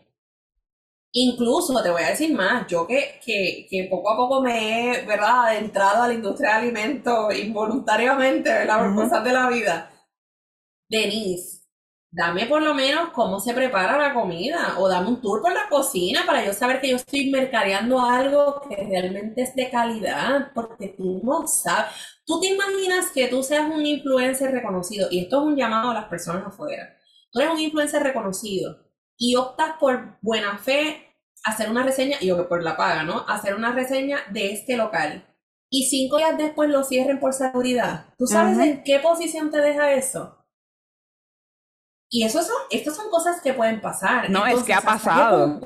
[1.13, 5.07] Incluso te voy a decir más, yo que, que, que poco a poco me he,
[5.07, 9.91] ¿verdad?, adentrado a la industria de alimentos involuntariamente, ¿verdad?, por cosas de la vida.
[10.89, 11.54] Denise,
[12.15, 15.69] dame por lo menos cómo se prepara la comida o dame un tour por la
[15.69, 20.95] cocina para yo saber que yo estoy mercadeando algo que realmente es de calidad, porque
[20.97, 21.91] tú no sabes.
[22.25, 25.95] Tú te imaginas que tú seas un influencer reconocido, y esto es un llamado a
[25.95, 26.97] las personas afuera.
[27.33, 28.79] Tú eres un influencer reconocido
[29.17, 33.25] y optas por buena fe hacer una reseña, y yo por la paga, ¿no?
[33.29, 35.27] Hacer una reseña de este local.
[35.69, 38.07] Y cinco días después lo cierren por seguridad.
[38.17, 40.34] ¿Tú sabes en qué posición te deja eso?
[42.15, 44.31] Y eso son, estas son cosas que pueden pasar.
[44.31, 45.61] No, es que ha pasado.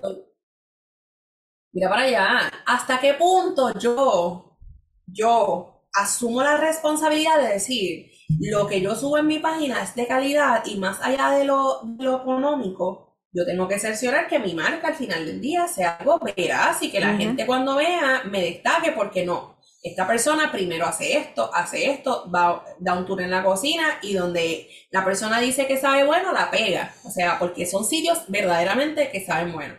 [1.72, 4.56] mira para allá, ¿hasta qué punto yo,
[5.04, 10.06] yo asumo la responsabilidad de decir, lo que yo subo en mi página es de
[10.06, 14.88] calidad y más allá de lo, lo económico, yo tengo que cerciorar que mi marca
[14.88, 18.92] al final del día sea algo veraz y que la gente cuando vea me destaque
[18.92, 23.44] porque no esta persona primero hace esto, hace esto, va, da un tour en la
[23.44, 26.94] cocina y donde la persona dice que sabe bueno, la pega.
[27.04, 29.74] O sea, porque son sitios verdaderamente que saben bueno.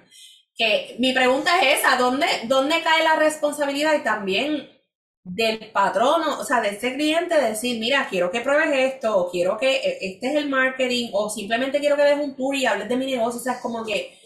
[0.56, 4.70] Que mi pregunta es esa, ¿dónde, dónde cae la responsabilidad y también
[5.24, 9.58] del patrono, o sea, de ese cliente decir, mira, quiero que pruebes esto, o quiero
[9.58, 12.90] que e, este es el marketing, o simplemente quiero que des un tour y hables
[12.90, 14.19] de mi negocio, o sea, es como que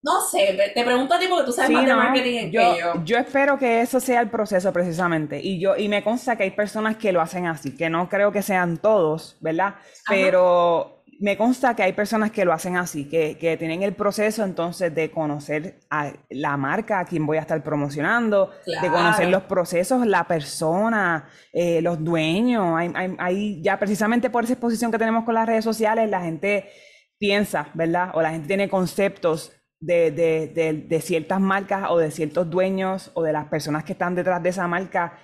[0.00, 3.04] No sé, te pregunto a ti porque tú sabes más de marketing yo, que yo.
[3.04, 5.40] Yo espero que eso sea el proceso precisamente.
[5.42, 8.30] Y yo, y me consta que hay personas que lo hacen así, que no creo
[8.30, 9.74] que sean todos, ¿verdad?
[10.08, 14.44] Pero me consta que hay personas que lo hacen así, que, que, tienen el proceso
[14.44, 19.42] entonces de conocer a la marca, a quien voy a estar promocionando, de conocer los
[19.42, 22.78] procesos, la persona, eh, los dueños.
[22.78, 26.20] Hay, hay, hay, ya precisamente por esa exposición que tenemos con las redes sociales, la
[26.20, 26.70] gente
[27.18, 28.10] piensa, ¿verdad?
[28.14, 33.22] O la gente tiene conceptos de, de, de, ciertas marcas o de ciertos dueños o
[33.22, 35.18] de las personas que están detrás de esa marca,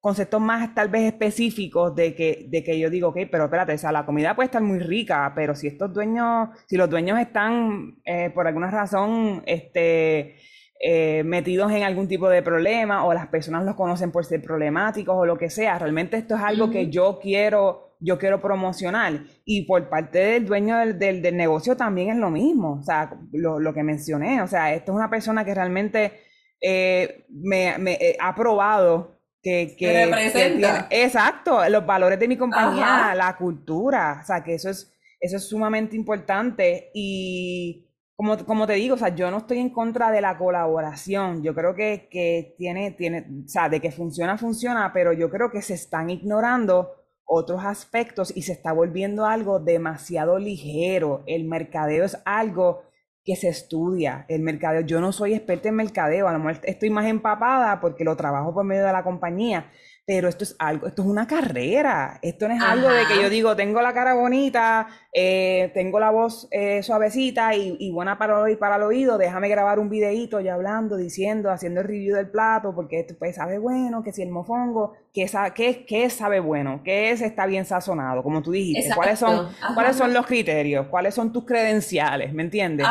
[0.00, 3.78] conceptos más tal vez específicos de que, de que yo digo, ok, pero espérate, o
[3.78, 7.98] sea, la comida puede estar muy rica, pero si estos dueños, si los dueños están
[8.04, 10.36] eh, por alguna razón este,
[10.80, 15.14] eh, metidos en algún tipo de problema o las personas los conocen por ser problemáticos
[15.16, 19.20] o lo que sea, realmente esto es algo que yo quiero yo quiero promocionar.
[19.44, 23.58] Y por parte del dueño del, del, negocio también es lo mismo, o sea, lo,
[23.58, 26.12] lo, que mencioné, o sea, esto es una persona que realmente
[26.60, 30.88] eh, me, me eh, ha probado que, que, representa.
[30.90, 35.48] exacto, los valores de mi compañía, la cultura, o sea, que eso es, eso es
[35.48, 37.84] sumamente importante y...
[38.20, 41.40] Como, como, te digo, o sea, yo no estoy en contra de la colaboración.
[41.44, 45.52] Yo creo que, que tiene, tiene, o sea, de que funciona, funciona, pero yo creo
[45.52, 46.97] que se están ignorando
[47.28, 51.22] otros aspectos y se está volviendo algo demasiado ligero.
[51.26, 52.82] El mercadeo es algo
[53.22, 54.24] que se estudia.
[54.28, 58.02] El mercadeo, yo no soy experta en mercadeo, a lo mejor estoy más empapada porque
[58.02, 59.70] lo trabajo por medio de la compañía,
[60.08, 63.28] pero esto es algo, esto es una carrera, esto no es algo de que yo
[63.28, 68.56] digo, tengo la cara bonita, eh, tengo la voz eh, suavecita y, buena para el,
[68.56, 72.74] para el oído, déjame grabar un videíto ya hablando, diciendo, haciendo el review del plato,
[72.74, 77.10] porque esto pues sabe bueno, que si el mofongo, que, qué, qué sabe bueno, qué
[77.10, 81.34] es, está bien sazonado, como tú dijiste, cuáles son, cuáles son los criterios, cuáles son
[81.34, 82.86] tus credenciales, ¿me entiendes?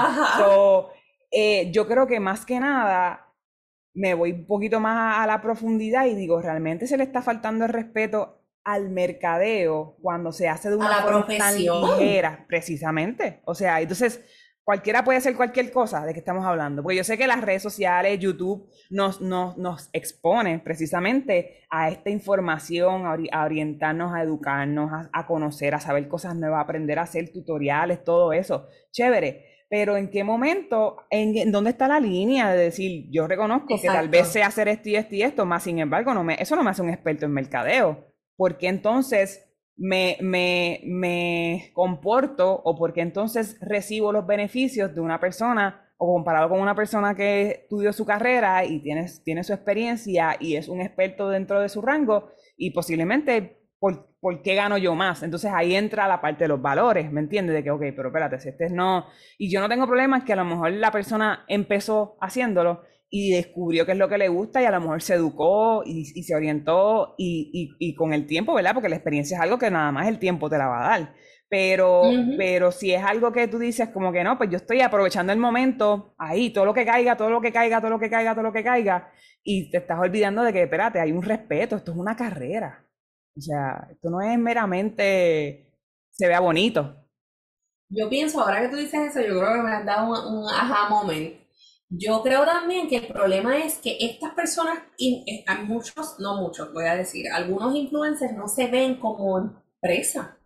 [1.31, 3.26] Eh, yo creo que más que nada
[3.97, 7.65] me voy un poquito más a la profundidad y digo, realmente se le está faltando
[7.65, 13.41] el respeto al mercadeo cuando se hace de una forma tan ligera, precisamente.
[13.45, 14.23] O sea, entonces
[14.63, 16.83] cualquiera puede hacer cualquier cosa de que estamos hablando.
[16.83, 22.11] Porque yo sé que las redes sociales, YouTube, nos, nos, nos expone precisamente a esta
[22.11, 27.03] información, a, orientarnos, a educarnos, a, a, conocer, a saber cosas nuevas, a aprender a
[27.03, 28.67] hacer tutoriales, todo eso.
[28.91, 33.87] Chévere pero en qué momento, en, dónde está la línea de decir, yo reconozco que
[33.87, 36.55] tal vez sé hacer esto y esto y esto, más sin embargo, no me, eso
[36.55, 38.05] no me hace un experto en mercadeo,
[38.35, 45.83] porque entonces me, me, me comporto o porque entonces recibo los beneficios de una persona
[45.97, 50.55] o comparado con una persona que estudió su carrera y tiene, tiene su experiencia y
[50.55, 55.23] es un experto dentro de su rango y posiblemente ¿por, ¿por, qué gano yo más?
[55.23, 57.55] Entonces ahí entra la parte de los valores, ¿me entiendes?
[57.55, 59.05] De que, ok, pero espérate, si este es no...
[59.37, 63.85] Y yo no tengo problemas que a lo mejor la persona empezó haciéndolo y descubrió
[63.85, 67.15] qué es lo que le gusta y a lo mejor se educó y, se orientó
[67.17, 68.73] y, y, con el tiempo, ¿verdad?
[68.73, 71.13] Porque la experiencia es algo que nada más el tiempo te la va a dar.
[71.49, 72.01] Pero,
[72.37, 75.39] pero si es algo que tú dices como que no, pues yo estoy aprovechando el
[75.39, 78.43] momento, ahí, todo lo que caiga, todo lo que caiga, todo lo que caiga, todo
[78.43, 79.11] lo que caiga,
[79.43, 82.86] y te estás olvidando de que, espérate, hay un respeto, esto es una carrera.
[83.37, 85.67] O sea, esto no es meramente
[86.11, 86.95] se vea bonito.
[87.89, 90.49] Yo pienso, ahora que tú dices eso, yo creo que me has dado un, un
[90.49, 91.35] aha moment.
[91.89, 96.85] Yo creo también que el problema es que estas personas, eh, muchos, no muchos, voy
[96.85, 100.37] a decir, algunos influencers no se ven como empresa.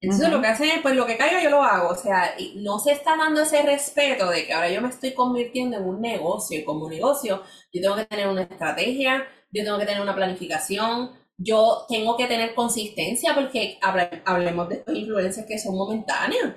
[0.00, 1.88] Entonces lo que hacen es, pues lo que caiga yo lo hago.
[1.88, 5.78] O sea, no se está dando ese respeto de que ahora yo me estoy convirtiendo
[5.78, 7.42] en un negocio y como negocio
[7.72, 12.26] yo tengo que tener una estrategia, yo tengo que tener una planificación, yo tengo que
[12.26, 13.78] tener consistencia porque
[14.24, 16.54] hablemos de estos influencers que son momentáneos,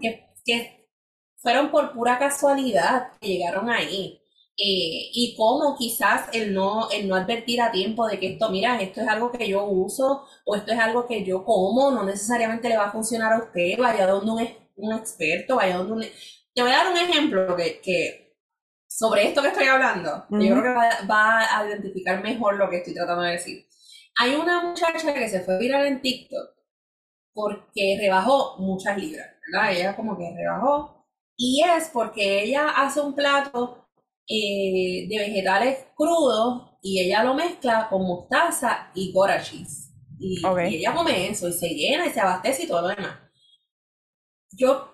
[0.00, 0.80] que,
[1.42, 4.20] fueron por pura casualidad que llegaron ahí.
[4.62, 8.78] Eh, y cómo quizás el no, el no advertir a tiempo de que esto, mira,
[8.78, 12.68] esto es algo que yo uso o esto es algo que yo como, no necesariamente
[12.68, 16.02] le va a funcionar a usted, vaya donde un, un experto, vaya donde un...
[16.54, 18.36] Te voy a dar un ejemplo que, que
[18.86, 22.78] sobre esto que estoy hablando, yo creo que va, va, a identificar mejor lo que
[22.78, 23.69] estoy tratando de decir.
[24.22, 26.50] Hay una muchacha que se fue viral en TikTok
[27.32, 29.72] porque rebajó muchas libras, ¿verdad?
[29.72, 31.06] Ella como que rebajó.
[31.38, 33.88] Y es porque ella hace un plato
[34.28, 39.90] eh, de vegetales crudos y ella lo mezcla con mostaza y gora cheese.
[40.18, 43.18] Y, y, ella come eso y se llena y se abastece y todo lo demás.
[44.50, 44.89] Yo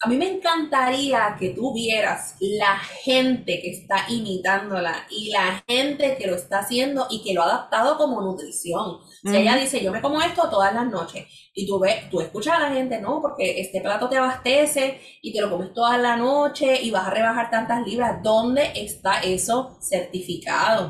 [0.00, 6.16] a mí me encantaría que tú vieras la gente que está imitándola y la gente
[6.16, 8.98] que lo está haciendo y que lo ha adaptado como nutrición.
[9.24, 12.54] Si ella dice, yo me como esto todas las noches, y tú ves, tú escuchas
[12.54, 16.16] a la gente, no, porque este plato te abastece y te lo comes toda la
[16.16, 20.88] noche y vas a rebajar tantas libras, ¿dónde está eso certificado?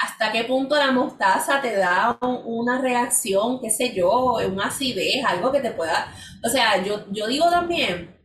[0.00, 5.52] ¿Hasta qué punto la mostaza te da una reacción, qué sé yo, una acidez, algo
[5.52, 6.12] que te pueda...
[6.42, 8.16] O sea, yo, yo digo también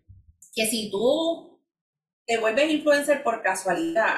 [0.54, 1.60] que si tú
[2.26, 4.16] te vuelves influencer por casualidad,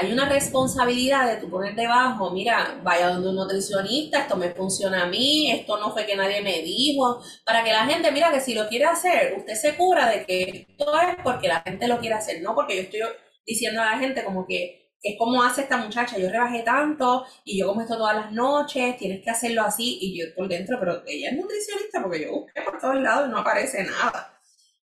[0.00, 5.04] hay una responsabilidad de tú poner debajo, mira, vaya donde un nutricionista, esto me funciona
[5.04, 8.40] a mí, esto no fue que nadie me dijo, para que la gente, mira, que
[8.40, 11.98] si lo quiere hacer, usted se cura de que esto es porque la gente lo
[11.98, 13.00] quiere hacer, no porque yo estoy
[13.44, 17.58] diciendo a la gente como que es como hace esta muchacha, yo rebajé tanto y
[17.60, 21.02] yo como esto todas las noches, tienes que hacerlo así y yo por dentro, pero
[21.06, 24.34] ella es nutricionista porque yo busqué por todos lados y no aparece nada.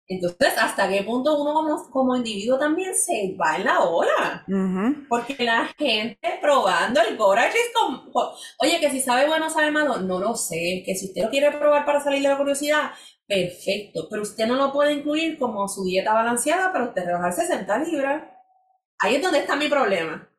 [0.05, 4.43] Entonces, ¿hasta qué punto uno como, como individuo también se va en la ola?
[5.07, 8.11] Porque la gente probando el Gorage es como,
[8.59, 11.51] oye, que si sabe bueno sabe malo, no lo sé, que si usted lo quiere
[11.51, 12.91] probar para salir de la curiosidad,
[13.25, 17.77] perfecto, pero usted no lo puede incluir como su dieta balanceada para usted rebajar 60
[17.79, 18.23] libras.
[19.03, 20.29] Ahí es donde está mi problema.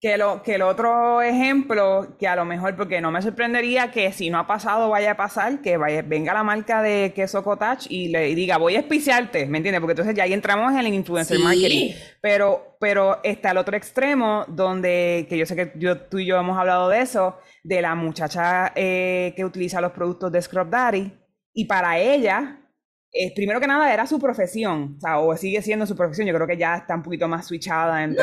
[0.00, 4.12] Que, lo, que el otro ejemplo, que a lo mejor, porque no me sorprendería que
[4.12, 7.86] si no ha pasado vaya a pasar, que vaya, venga la marca de queso cottage
[7.88, 9.80] y le diga, voy a espiciarte, ¿me entiendes?
[9.80, 11.92] Porque entonces ya ahí entramos en el influencer marketing.
[12.20, 16.38] Pero, pero está el otro extremo, donde, que yo sé que yo, tú y yo
[16.38, 21.12] hemos hablado de eso, de la muchacha eh, que utiliza los productos de Scrub Daddy,
[21.52, 22.67] y para ella,
[23.12, 26.34] eh, primero que nada era su profesión, o, sea, o sigue siendo su profesión, yo
[26.34, 28.22] creo que ya está un poquito más switchada entre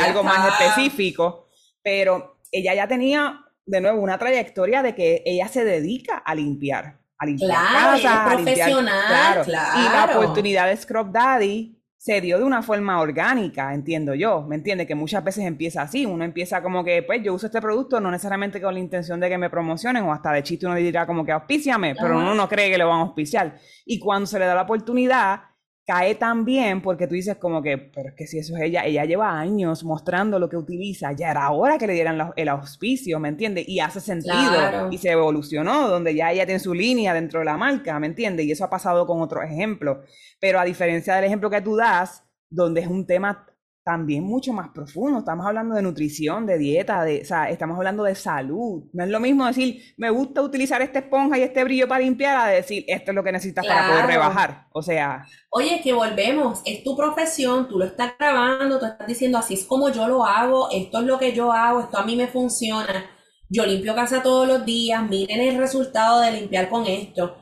[0.00, 1.46] algo más específico,
[1.82, 6.98] pero ella ya tenía de nuevo una trayectoria de que ella se dedica a limpiar,
[7.18, 9.44] a limpiar claro, casa, a limpiar, claro.
[9.44, 9.80] claro.
[9.80, 14.56] Y la oportunidad de Scrub Daddy se dio de una forma orgánica, entiendo yo, ¿me
[14.56, 14.86] entiende?
[14.86, 18.10] Que muchas veces empieza así, uno empieza como que, pues yo uso este producto no
[18.10, 21.24] necesariamente con la intención de que me promocionen o hasta de chiste uno dirá como
[21.24, 23.56] que auspíciame, pero uno no cree que lo van a auspiciar.
[23.86, 25.44] Y cuando se le da la oportunidad,
[25.86, 28.84] cae tan bien porque tú dices como que, pero es que si eso es ella,
[28.84, 33.20] ella lleva años mostrando lo que utiliza, ya era hora que le dieran el auspicio,
[33.20, 33.68] ¿me entiendes?
[33.68, 37.56] Y hace sentido y se evolucionó, donde ya ella tiene su línea dentro de la
[37.56, 38.46] marca, ¿me entiendes?
[38.46, 39.98] Y eso ha pasado con otros ejemplos.
[40.40, 43.46] Pero a diferencia del ejemplo que tú das, donde es un tema
[43.84, 45.18] también mucho más profundo.
[45.18, 48.84] Estamos hablando de nutrición, de dieta, de, o sea, estamos hablando de salud.
[48.94, 52.36] No es lo mismo decir, me gusta utilizar esta esponja y este brillo para limpiar,
[52.36, 54.68] a decir, esto es lo que necesitas para poder rebajar.
[54.72, 55.26] O sea.
[55.50, 59.64] Oye, que volvemos, es tu profesión, tú lo estás grabando, tú estás diciendo, así es
[59.64, 63.04] como yo lo hago, esto es lo que yo hago, esto a mí me funciona.
[63.50, 67.36] Yo limpio casa todos los días, miren el resultado de limpiar con esto.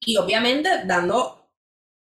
[0.00, 1.41] Y obviamente dando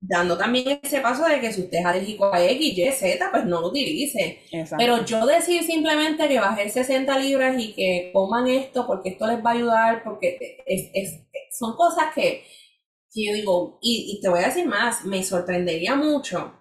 [0.07, 3.45] dando también ese paso de que si usted es alérgico a X, Y, Z, pues
[3.47, 4.41] no lo utilice.
[4.77, 9.45] Pero yo decir simplemente que baje 60 libras y que coman esto porque esto les
[9.45, 12.45] va a ayudar, porque es, son cosas que,
[13.15, 16.53] yo digo, y, te voy a decir más, me sorprendería mucho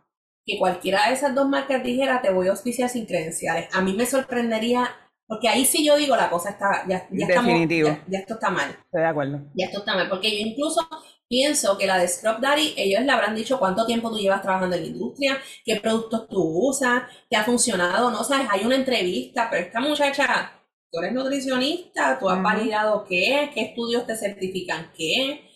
[0.46, 3.68] que cualquiera de esas dos marcas dijera te voy a auspiciar sin credenciales.
[3.74, 4.90] A mí me sorprendería,
[5.28, 7.98] porque ahí sí yo digo la cosa está, ya, ya, Definitivo.
[8.08, 8.70] ya esto está mal.
[8.70, 9.42] Estoy de acuerdo.
[9.54, 10.88] Ya esto está mal, porque yo incluso
[11.34, 14.76] pienso que la de Scrub Daddy, ellos le habrán dicho cuánto tiempo tú llevas trabajando
[14.76, 19.48] en la industria, qué productos tú usas, qué ha funcionado, no sabes, hay una entrevista,
[19.50, 20.62] pero esta muchacha,
[20.92, 25.50] tú eres nutricionista, tú has validado qué, qué estudios te certifican qué,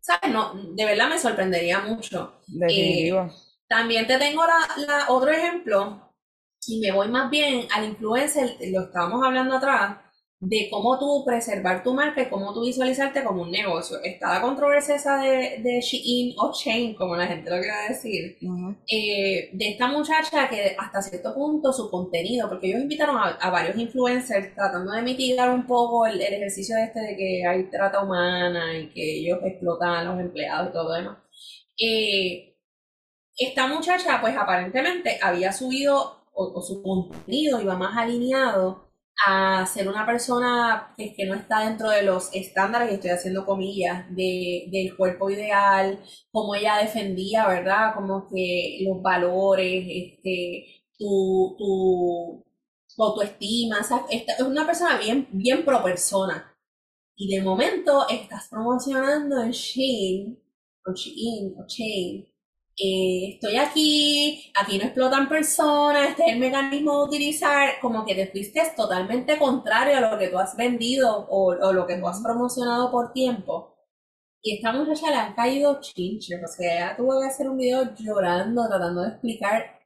[0.00, 0.30] ¿sabes?
[0.30, 2.42] No, de verdad me sorprendería mucho.
[2.46, 3.20] Definitivo.
[3.20, 3.30] Eh,
[3.68, 6.12] también te tengo la, otro ejemplo,
[6.66, 9.96] y me voy más bien al influencer, lo estábamos hablando atrás,
[10.40, 13.98] de cómo tú preservar tu marca y cómo tú visualizarte como un negocio.
[14.02, 18.38] Está la controversia esa de, de Shein o Chain, como la gente lo quiere decir,
[18.90, 23.76] eh, de esta muchacha que hasta cierto punto su contenido, porque ellos invitaron a, varios
[23.76, 28.88] influencers tratando de mitigar un poco el, ejercicio este de que hay trata humana y
[28.88, 31.18] que ellos explotan a los empleados y todo lo demás.
[31.78, 32.56] Eh,
[33.36, 38.89] esta muchacha, pues aparentemente había subido o su contenido iba más alineado
[39.26, 43.44] a ser una persona que, que, no está dentro de los estándares, y estoy haciendo
[43.46, 46.00] comillas, de, del cuerpo ideal,
[46.32, 47.94] como ella defendía, ¿verdad?
[47.94, 50.66] Como que los valores, este,
[50.98, 52.44] tu, tu,
[53.02, 53.78] autoestima,
[54.10, 56.54] es una persona bien, bien pro persona.
[57.16, 60.38] Y de momento estás promocionando en Shein,
[60.86, 62.26] o Shein, o Chain,
[62.82, 68.14] eh, estoy aquí, aquí no explotan personas, este es el mecanismo de utilizar, como que
[68.14, 72.22] te fuiste totalmente contrario a lo que tú has vendido o, lo que tú has
[72.22, 73.76] promocionado por tiempo.
[74.42, 77.94] Y esta muchacha le han caído chinches, o sea, ella tuvo que hacer un video
[77.96, 79.80] llorando, tratando de explicar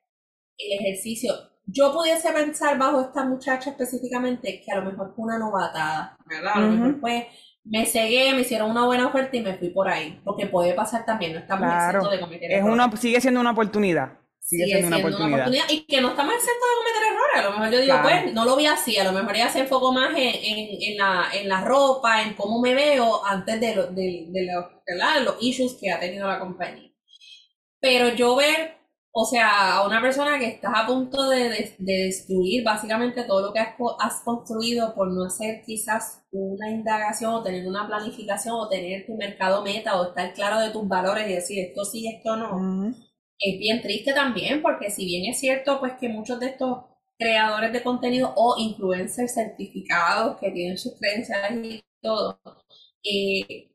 [0.56, 1.34] el ejercicio.
[1.66, 6.52] Yo pudiese pensar bajo esta muchacha específicamente que a lo mejor fue una novatada, ¿verdad?
[6.54, 7.28] A lo mejor fue,
[7.64, 11.06] me cegué, me hicieron una buena oferta y me fui por ahí, porque puede pasar
[11.06, 12.08] también, no estamos claro.
[12.08, 14.18] de cometer es Una, sigue siendo una oportunidad.
[14.38, 15.50] Sigue, siendo, una, oportunidad.
[15.70, 17.36] Y que no estamos exentos de cometer errores.
[17.36, 18.98] A lo mejor yo digo, pues, no lo vi así.
[18.98, 22.60] A lo mejor ya se enfocó más en, en, la, en la ropa, en cómo
[22.60, 24.46] me veo antes de, lo, de, de,
[25.24, 26.90] los issues que ha tenido la compañía.
[27.80, 28.76] Pero yo ver
[29.16, 33.60] o sea, a una persona que estás a punto de, destruir básicamente todo lo que
[33.60, 39.14] has, construido por no hacer quizás una indagación o tener una planificación o tener tu
[39.16, 42.92] mercado meta o estar claro de tus valores y decir esto sí, esto no,
[43.38, 46.78] es bien triste también porque si bien es cierto pues que muchos de estos
[47.16, 52.40] creadores de contenido o influencers certificados que tienen sus creencias y todo,
[53.04, 53.70] eh,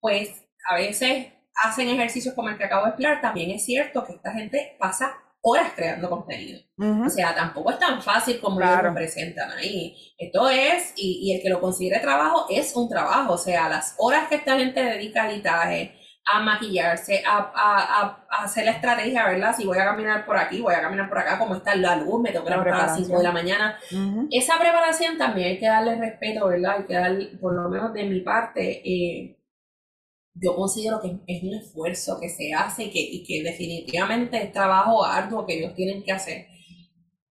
[0.00, 1.26] pues a veces
[1.62, 5.14] hacen ejercicios como el que acabo de explicar, también es cierto que esta gente pasa
[5.42, 6.60] horas creando contenido.
[7.04, 9.96] O sea, tampoco es tan fácil como ellos lo presentan ahí.
[10.18, 13.34] Esto es, y, el que lo considere trabajo, es un trabajo.
[13.34, 15.94] O sea, las horas que esta gente dedica a editaje,
[16.26, 19.54] a maquillarse, a, hacer la estrategia, ¿verdad?
[19.56, 22.22] Si voy a caminar por aquí, voy a caminar por acá, como está la luz,
[22.22, 23.78] me tengo que levantar a las 5 de la mañana.
[24.30, 26.76] Esa preparación también hay que darle respeto, ¿verdad?
[26.78, 29.39] Hay que darle, por lo menos de mi parte, eh,
[30.34, 34.52] yo considero que es un esfuerzo que se hace y que, y que definitivamente es
[34.52, 36.46] trabajo arduo que ellos tienen que hacer.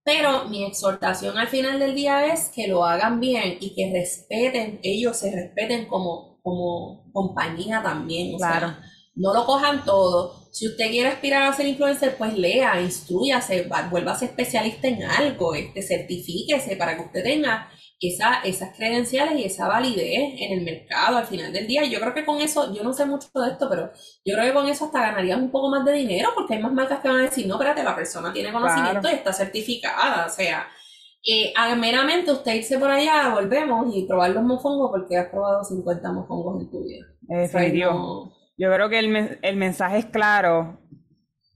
[0.04, 4.80] Pero mi exhortación al final del día es que lo hagan bien y que respeten,
[4.82, 8.34] ellos se respeten como, como compañía también.
[8.34, 8.68] O claro.
[8.68, 8.82] sea,
[9.14, 10.48] no lo cojan todo.
[10.52, 15.82] Si usted quiere aspirar a ser influencer, pues lea, instruyase, vuélvase especialista en algo, este,
[15.82, 17.70] certifíquese para que usted tenga
[18.00, 21.84] esa, esas credenciales y esa validez en el mercado al final del día.
[21.84, 23.90] Yo creo que con eso, yo no sé mucho de esto, pero
[24.24, 26.72] yo creo que con eso hasta ganarías un poco más de dinero porque hay más
[26.72, 30.26] marcas que van a decir, no, espérate, la persona tiene conocimiento y está certificada.
[30.26, 30.66] O sea,
[31.26, 36.12] eh, meramente usted irse por allá, volvemos y probar los mofongos porque has probado 50
[36.12, 37.06] mofongos en tu vida.
[38.56, 40.78] Yo creo que el, el mensaje es claro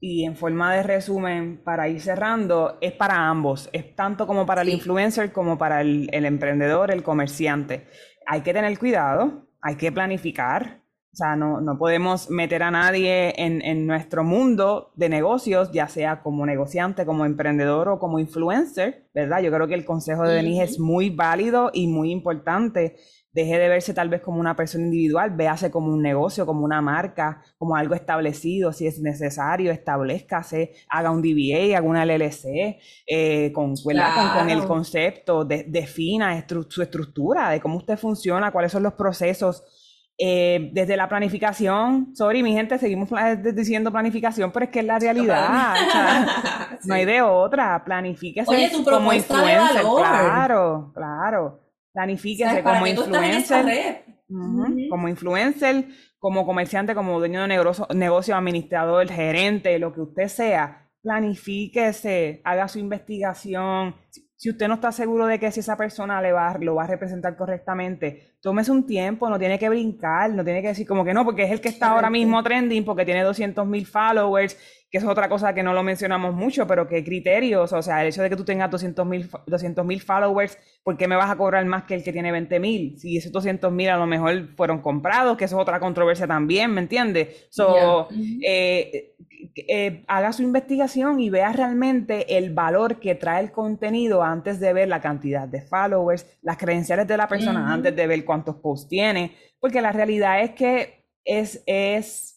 [0.07, 4.61] y en forma de resumen, para ir cerrando, es para ambos, es tanto como para
[4.61, 7.87] el influencer como para el, emprendedor, el comerciante.
[8.27, 13.33] Hay que tener cuidado, hay que planificar, o sea, no, no podemos meter a nadie
[13.35, 19.09] en, en, nuestro mundo de negocios, ya sea como negociante, como emprendedor o como influencer,
[19.11, 19.41] ¿verdad?
[19.41, 22.97] Yo creo que el consejo de Denise es muy válido y muy importante
[23.35, 26.81] deje de verse tal vez como una persona individual, véase como un negocio, como una
[26.81, 33.51] marca, como algo establecido, si es necesario, establezcase, haga un DBA, haga una LLC, eh,
[33.53, 39.63] con, con, el concepto, defina su estructura, de cómo usted funciona, cuáles son los procesos.
[40.17, 43.09] Eh, desde la planificación, sorry, mi gente, seguimos
[43.53, 45.75] diciendo planificación, pero es que es la realidad.
[46.85, 47.83] No hay de otra.
[47.83, 49.81] Planifíquese Oye, tu como influencer.
[49.81, 51.64] Claro, claro
[51.95, 54.03] Planifíquese como influencer.
[54.89, 55.85] Como influencer,
[56.19, 60.89] como comerciante, como dueño de negocio, negocio, administrador, gerente, lo que usted sea.
[61.01, 63.95] Planifíquese, haga su investigación.
[64.35, 66.87] Si usted no está seguro de que si esa persona le va, lo va a
[66.87, 71.15] representar correctamente, tómese un tiempo, no tiene que brincar, no tiene que decir como que
[71.15, 74.55] no, porque es el que está ahora mismo trending, porque tiene 200 mil followers
[74.95, 78.07] que es otra cosa que no lo mencionamos mucho, pero que criterios, o sea, el
[78.07, 79.05] hecho de que tú tengas 200
[79.85, 82.97] mil followers, ¿por qué me vas a cobrar más que el que tiene 20 mil?
[82.97, 86.71] Si esos 200 mil a lo mejor fueron comprados, que eso es otra controversia también,
[86.71, 87.47] ¿me entiendes?
[87.49, 88.07] So,
[88.41, 89.15] eh,
[89.55, 94.73] eh, haga su investigación y vea realmente el valor que trae el contenido antes de
[94.73, 98.89] ver la cantidad de followers, las credenciales de la persona, antes de ver cuántos posts
[98.89, 102.35] tiene, porque la realidad es que es, es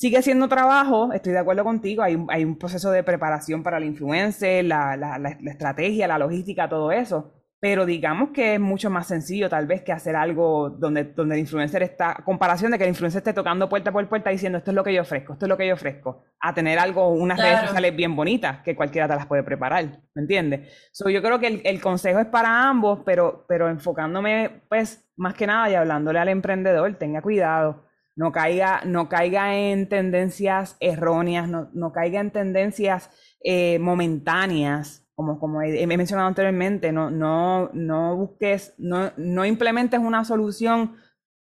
[0.00, 3.84] Sigue siendo trabajo, estoy de acuerdo contigo, hay, hay un proceso de preparación para el
[3.84, 9.06] influencer, la, la, la, estrategia, la logística, todo eso, pero digamos que es mucho más
[9.06, 12.90] sencillo tal vez que hacer algo donde, donde el influencer está, comparación de que el
[12.90, 15.48] influencer esté tocando puerta por puerta diciendo esto es lo que yo ofrezco, esto es
[15.48, 19.14] lo que yo ofrezco, a tener algo, unas redes sociales bien bonitas que cualquiera te
[19.14, 20.72] las puede preparar, ¿me entiendes?
[20.92, 25.34] So, yo creo que el, el, consejo es para ambos, pero, pero enfocándome pues más
[25.34, 27.90] que nada y hablándole al emprendedor, tenga cuidado
[28.20, 33.10] no caiga, no caiga en tendencias erróneas, no, no caiga en tendencias
[33.42, 40.24] eh, momentáneas, como, como he, mencionado anteriormente, no, no, no busques, no, no implementes una
[40.24, 40.96] solución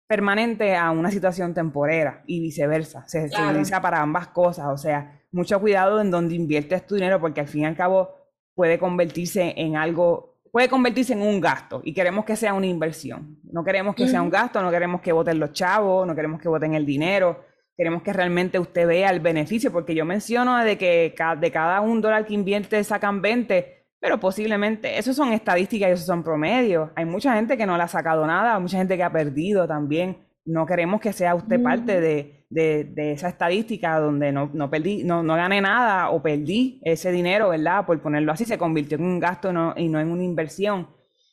[0.07, 3.07] permanente a una situación temporera y viceversa.
[3.07, 4.65] Se, se, utiliza para ambas cosas.
[4.73, 8.15] O sea, mucho cuidado en donde inviertes tu dinero porque al fin y al cabo
[8.55, 13.37] puede convertirse en algo puede convertirse en un gasto y queremos que sea una inversión.
[13.43, 16.49] No queremos que sea un gasto, no queremos que voten los chavos, no queremos que
[16.49, 17.43] voten el dinero,
[17.77, 22.01] queremos que realmente usted vea el beneficio, porque yo menciono de que de cada un
[22.01, 26.89] dólar que invierte sacan 20, pero posiblemente, esos son estadísticas y esos son promedios.
[26.95, 29.67] Hay mucha gente que no le ha sacado nada, hay mucha gente que ha perdido
[29.67, 30.17] también.
[30.45, 35.21] No queremos que sea usted parte de, de, esa estadística donde no, no perdí, no,
[35.23, 37.85] no, gané nada o perdí ese dinero, ¿verdad?
[37.85, 40.87] Por ponerlo así, se convirtió en un gasto y no en una inversión.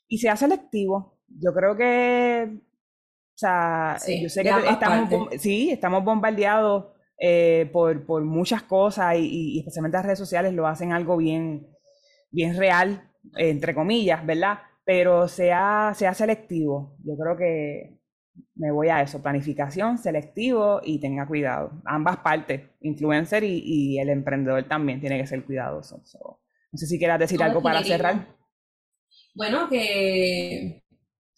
[0.09, 1.19] Y sea selectivo.
[1.29, 2.61] Yo creo que,
[3.47, 6.87] sea, yo sé que estamos, sí, estamos bombardeados
[7.19, 11.69] eh, por, por, muchas cosas y, especialmente las redes sociales lo hacen algo bien,
[12.31, 14.59] bien real, entre comillas, ¿verdad?
[14.85, 16.97] Pero sea, sea selectivo.
[17.05, 17.99] Yo creo que
[18.57, 21.81] me voy a eso, planificación, selectivo y tenga cuidado.
[21.85, 25.99] Ambas partes, influencer y, el emprendedor también tiene que ser cuidadoso.
[25.99, 28.27] no sé si quieras decir algo para cerrar.
[29.35, 30.84] Bueno, que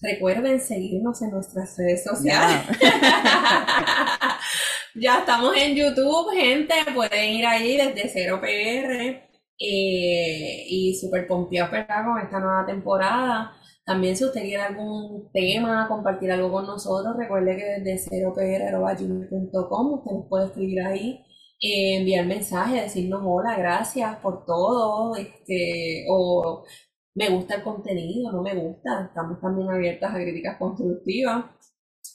[0.07, 2.63] recuerden seguirnos en nuestras redes sociales.
[4.95, 9.23] ya estamos en YouTube, gente, pueden ir ahí desde 0PR
[9.59, 13.53] eh, y super pompeados con esta nueva temporada.
[13.85, 20.11] También si usted quiere algún tema, compartir algo con nosotros, recuerde que desde 0pr.com usted
[20.13, 21.25] nos puede escribir ahí,
[21.61, 26.65] eh, enviar mensajes, decirnos hola, gracias por todo, este, o
[27.17, 31.47] me gusta el contenido, no me gusta, estamos también abiertas a críticas constructivas.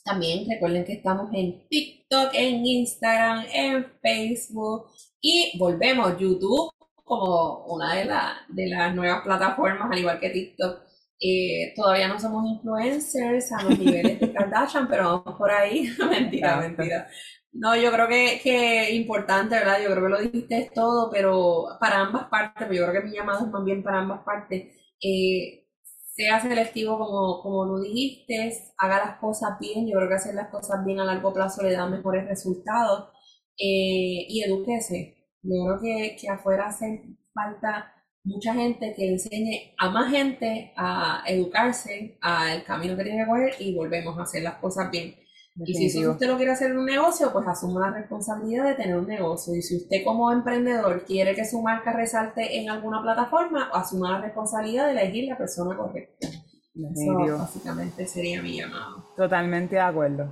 [0.05, 4.85] También recuerden que estamos en TikTok, en Instagram, en Facebook
[5.19, 6.71] y volvemos YouTube
[7.03, 8.09] como una de,
[8.49, 10.91] de las nuevas plataformas, al igual que TikTok
[11.23, 15.87] eh, todavía no somos influencers a los niveles de Kardashian, pero vamos por ahí.
[16.09, 17.07] mentira, mentira.
[17.51, 19.79] No, yo creo que, es importante, ¿verdad?
[19.83, 23.15] Yo creo que lo dijiste todo, pero para ambas partes, pues yo creo que mi
[23.15, 24.80] llamado es más bien para ambas partes.
[25.01, 25.67] Eh,
[26.15, 29.87] sea selectivo como, como lo dijiste, haga las cosas bien.
[29.87, 33.09] Yo creo que hacer las cosas bien a largo plazo le da mejores resultados.
[33.57, 35.17] Eh, y edúquese.
[35.43, 37.93] Yo creo que, que afuera hace falta
[38.23, 43.55] mucha gente que enseñe a más gente a educarse al camino que tiene que coger
[43.59, 45.15] y volvemos a hacer las cosas bien.
[45.55, 48.95] Y si usted lo quiere hacer en un negocio, pues asuma la responsabilidad de tener
[48.95, 49.53] un negocio.
[49.53, 54.21] Y si usted como emprendedor quiere que su marca resalte en alguna plataforma, asuma la
[54.21, 56.27] responsabilidad de elegir la persona correcta.
[56.27, 59.03] Eso básicamente sería mi llamado.
[59.17, 60.29] Totalmente de acuerdo.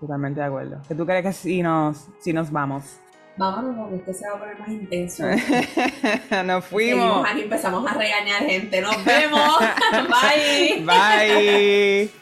[0.00, 0.82] Totalmente de acuerdo.
[0.86, 2.98] ¿Qué tú crees que si nos, si nos vamos?
[3.36, 5.24] vámonos porque esto se va a poner más intenso.
[6.44, 7.26] Nos fuimos.
[7.28, 8.80] Aquí empezamos a regañar gente.
[8.80, 9.58] Nos vemos.
[9.92, 10.84] Bye.
[10.84, 12.21] Bye.